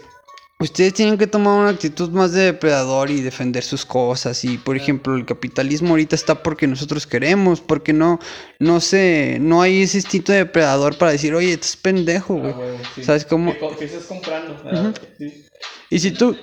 Ustedes 0.65 0.95
tienen 0.95 1.19
que 1.19 1.27
tomar 1.27 1.59
una 1.59 1.69
actitud 1.69 2.09
más 2.09 2.33
de 2.33 2.45
depredador 2.45 3.11
y 3.11 3.21
defender 3.21 3.63
sus 3.63 3.85
cosas. 3.85 4.43
Y 4.45 4.57
por 4.57 4.79
ejemplo, 4.79 5.15
el 5.15 5.27
capitalismo 5.27 5.91
ahorita 5.91 6.17
está 6.17 6.43
porque 6.43 6.67
nosotros 6.67 7.07
queremos, 7.07 7.61
porque 7.61 7.93
no, 7.93 8.19
no 8.59 8.81
sé, 8.81 9.37
no 9.43 9.61
hay 9.61 9.83
ese 9.83 9.99
instinto 9.99 10.33
de 10.33 10.39
depredador 10.39 10.97
para 10.97 11.13
decir, 11.13 11.35
oye, 11.35 11.53
estás 11.53 11.77
pendejo, 11.77 12.37
güey. 12.37 12.55
¿Sabes 13.03 13.27
cómo? 13.27 13.55
¿Qué 13.79 13.85
estás 13.85 14.05
comprando? 14.05 14.57
Y 15.91 15.99
si 15.99 16.13
tú 16.13 16.35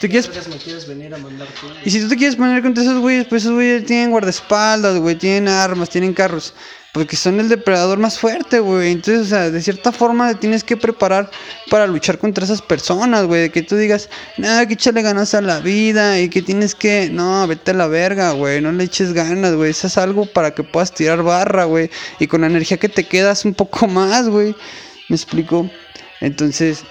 te 0.00 0.08
quieres 0.08 0.26
Entonces, 0.26 0.52
¿Me 0.52 0.60
quieres 0.60 0.88
venir 0.88 1.14
a 1.14 1.18
mandar 1.18 1.46
tú? 1.60 1.68
y 1.84 1.90
si 1.90 2.00
tú 2.00 2.08
te 2.08 2.16
quieres 2.16 2.34
poner 2.34 2.60
contra 2.62 2.82
esos 2.82 2.98
güeyes, 2.98 3.26
pues 3.28 3.42
esos 3.42 3.54
güeyes 3.54 3.86
tienen 3.86 4.10
guardaespaldas, 4.10 4.98
güey, 4.98 5.14
tienen 5.14 5.46
armas, 5.46 5.88
tienen 5.88 6.12
carros. 6.12 6.52
Porque 6.98 7.14
son 7.14 7.38
el 7.38 7.48
depredador 7.48 8.00
más 8.00 8.18
fuerte, 8.18 8.58
güey. 8.58 8.90
Entonces, 8.90 9.28
o 9.28 9.30
sea, 9.30 9.50
de 9.52 9.62
cierta 9.62 9.92
forma 9.92 10.34
tienes 10.34 10.64
que 10.64 10.76
preparar 10.76 11.30
para 11.70 11.86
luchar 11.86 12.18
contra 12.18 12.44
esas 12.44 12.60
personas, 12.60 13.24
güey. 13.26 13.42
De 13.42 13.50
que 13.50 13.62
tú 13.62 13.76
digas, 13.76 14.10
nada, 14.36 14.66
que 14.66 14.74
échale 14.74 15.00
ganas 15.00 15.32
a 15.34 15.40
la 15.40 15.60
vida 15.60 16.20
y 16.20 16.28
que 16.28 16.42
tienes 16.42 16.74
que, 16.74 17.08
no, 17.08 17.46
vete 17.46 17.70
a 17.70 17.74
la 17.74 17.86
verga, 17.86 18.32
güey. 18.32 18.60
No 18.60 18.72
le 18.72 18.82
eches 18.82 19.12
ganas, 19.12 19.54
güey. 19.54 19.70
Eso 19.70 19.86
es 19.86 19.96
algo 19.96 20.26
para 20.26 20.56
que 20.56 20.64
puedas 20.64 20.92
tirar 20.92 21.22
barra, 21.22 21.66
güey. 21.66 21.88
Y 22.18 22.26
con 22.26 22.40
la 22.40 22.48
energía 22.48 22.78
que 22.78 22.88
te 22.88 23.04
quedas 23.04 23.44
un 23.44 23.54
poco 23.54 23.86
más, 23.86 24.28
güey. 24.28 24.56
¿Me 25.08 25.14
explico? 25.14 25.70
Entonces, 26.20 26.82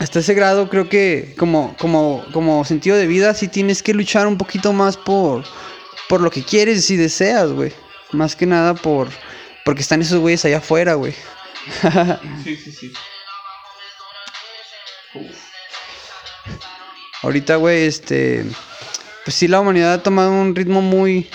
hasta 0.00 0.18
ese 0.18 0.34
grado 0.34 0.68
creo 0.68 0.88
que 0.88 1.36
como, 1.38 1.76
como, 1.78 2.24
como 2.32 2.64
sentido 2.64 2.96
de 2.96 3.06
vida 3.06 3.32
sí 3.34 3.46
tienes 3.46 3.80
que 3.80 3.94
luchar 3.94 4.26
un 4.26 4.38
poquito 4.38 4.72
más 4.72 4.96
por, 4.96 5.44
por 6.08 6.20
lo 6.20 6.32
que 6.32 6.42
quieres 6.42 6.90
y 6.90 6.96
deseas, 6.96 7.52
güey. 7.52 7.72
Más 8.12 8.36
que 8.36 8.46
nada 8.46 8.74
por 8.74 9.08
porque 9.64 9.82
están 9.82 10.02
esos 10.02 10.18
güeyes 10.18 10.44
allá 10.44 10.58
afuera, 10.58 10.94
güey. 10.94 11.14
Sí, 12.44 12.56
sí, 12.56 12.72
sí. 12.72 12.92
Ahorita, 17.22 17.56
güey, 17.56 17.84
este 17.84 18.44
pues 19.24 19.36
sí 19.36 19.48
la 19.48 19.60
humanidad 19.60 19.92
ha 19.92 20.02
tomado 20.02 20.32
un 20.32 20.54
ritmo 20.56 20.80
muy 20.80 21.28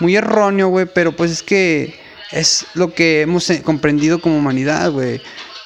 muy 0.00 0.16
erróneo, 0.16 0.68
güey, 0.68 0.86
pero 0.86 1.12
pues 1.12 1.30
es 1.30 1.42
que 1.42 1.98
es 2.30 2.66
lo 2.74 2.92
que 2.94 3.22
hemos 3.22 3.48
eh, 3.50 3.62
comprendido 3.62 4.20
como 4.20 4.36
humanidad, 4.36 4.90
güey. 4.90 5.20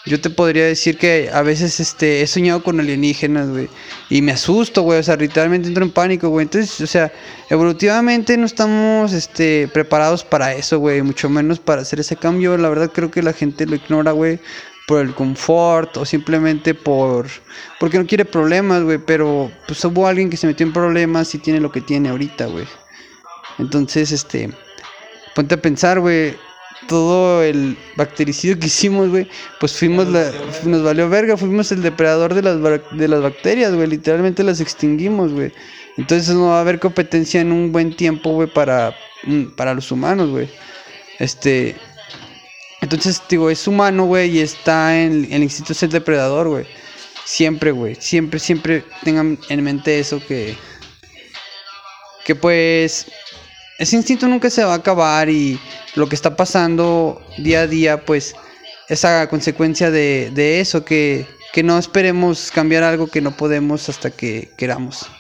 Yo 0.04 0.20
te 0.20 0.30
podría 0.30 0.66
decir 0.66 0.98
que 0.98 1.30
a 1.32 1.42
veces 1.42 1.78
este, 1.78 2.22
he 2.22 2.26
soñado 2.26 2.64
con 2.64 2.80
alienígenas, 2.80 3.48
güey. 3.48 3.68
Y 4.10 4.20
me 4.20 4.32
asusto, 4.32 4.82
güey. 4.82 4.98
O 4.98 5.02
sea, 5.02 5.16
literalmente 5.16 5.68
entro 5.68 5.84
en 5.84 5.92
pánico, 5.92 6.28
güey. 6.28 6.44
Entonces, 6.44 6.80
o 6.80 6.86
sea, 6.88 7.12
evolutivamente 7.48 8.36
no 8.36 8.46
estamos 8.46 9.12
este, 9.12 9.68
preparados 9.72 10.24
para 10.24 10.54
eso, 10.54 10.80
güey. 10.80 11.02
Mucho 11.02 11.30
menos 11.30 11.60
para 11.60 11.82
hacer 11.82 12.00
ese 12.00 12.16
cambio. 12.16 12.56
La 12.58 12.68
verdad 12.68 12.90
creo 12.92 13.12
que 13.12 13.22
la 13.22 13.32
gente 13.32 13.64
lo 13.64 13.76
ignora, 13.76 14.10
güey. 14.10 14.40
Por 14.88 15.00
el 15.00 15.14
confort 15.14 15.96
o 15.96 16.04
simplemente 16.04 16.74
por... 16.74 17.28
Porque 17.78 17.98
no 17.98 18.06
quiere 18.06 18.24
problemas, 18.24 18.82
güey. 18.82 18.98
Pero 18.98 19.52
pues 19.68 19.84
hubo 19.84 20.08
alguien 20.08 20.30
que 20.30 20.36
se 20.36 20.48
metió 20.48 20.66
en 20.66 20.72
problemas 20.72 21.32
y 21.36 21.38
tiene 21.38 21.60
lo 21.60 21.70
que 21.70 21.80
tiene 21.80 22.08
ahorita, 22.08 22.46
güey. 22.46 22.66
Entonces, 23.60 24.10
este... 24.10 24.50
Ponte 25.36 25.54
a 25.54 25.62
pensar, 25.62 26.00
güey 26.00 26.34
todo 26.88 27.42
el 27.42 27.76
bactericidio 27.96 28.58
que 28.58 28.66
hicimos, 28.66 29.08
güey, 29.08 29.28
pues 29.60 29.76
fuimos 29.76 30.08
la, 30.08 30.30
nos 30.64 30.82
valió 30.82 31.08
verga, 31.08 31.36
fuimos 31.36 31.72
el 31.72 31.82
depredador 31.82 32.34
de 32.34 32.42
las, 32.42 32.58
de 32.92 33.08
las 33.08 33.22
bacterias, 33.22 33.74
güey, 33.74 33.88
literalmente 33.88 34.42
las 34.42 34.60
extinguimos, 34.60 35.32
güey. 35.32 35.52
Entonces 35.96 36.34
no 36.34 36.48
va 36.48 36.58
a 36.58 36.60
haber 36.60 36.78
competencia 36.78 37.40
en 37.40 37.52
un 37.52 37.72
buen 37.72 37.94
tiempo, 37.94 38.30
güey, 38.32 38.48
para, 38.48 38.96
mm, 39.24 39.54
para 39.56 39.74
los 39.74 39.90
humanos, 39.90 40.30
güey. 40.30 40.48
Este, 41.18 41.76
entonces, 42.80 43.22
digo, 43.28 43.50
es 43.50 43.66
humano, 43.68 44.06
güey, 44.06 44.38
y 44.38 44.40
está 44.40 45.00
en 45.00 45.28
el 45.30 45.42
instinto 45.42 45.74
ser 45.74 45.90
depredador, 45.90 46.48
güey. 46.48 46.66
Siempre, 47.24 47.70
güey, 47.70 47.94
siempre, 47.94 48.40
siempre 48.40 48.84
tengan 49.04 49.38
en 49.48 49.62
mente 49.62 50.00
eso 50.00 50.20
que, 50.26 50.56
que 52.24 52.34
pues 52.34 53.06
ese 53.82 53.96
instinto 53.96 54.28
nunca 54.28 54.48
se 54.48 54.62
va 54.62 54.74
a 54.74 54.76
acabar 54.76 55.28
y 55.28 55.58
lo 55.96 56.08
que 56.08 56.14
está 56.14 56.36
pasando 56.36 57.20
día 57.36 57.62
a 57.62 57.66
día, 57.66 58.04
pues 58.04 58.36
esa 58.88 59.28
consecuencia 59.28 59.90
de, 59.90 60.30
de 60.32 60.60
eso, 60.60 60.84
que, 60.84 61.26
que 61.52 61.64
no 61.64 61.76
esperemos 61.76 62.52
cambiar 62.52 62.84
algo 62.84 63.08
que 63.08 63.20
no 63.20 63.36
podemos 63.36 63.88
hasta 63.88 64.12
que 64.12 64.52
queramos. 64.56 65.10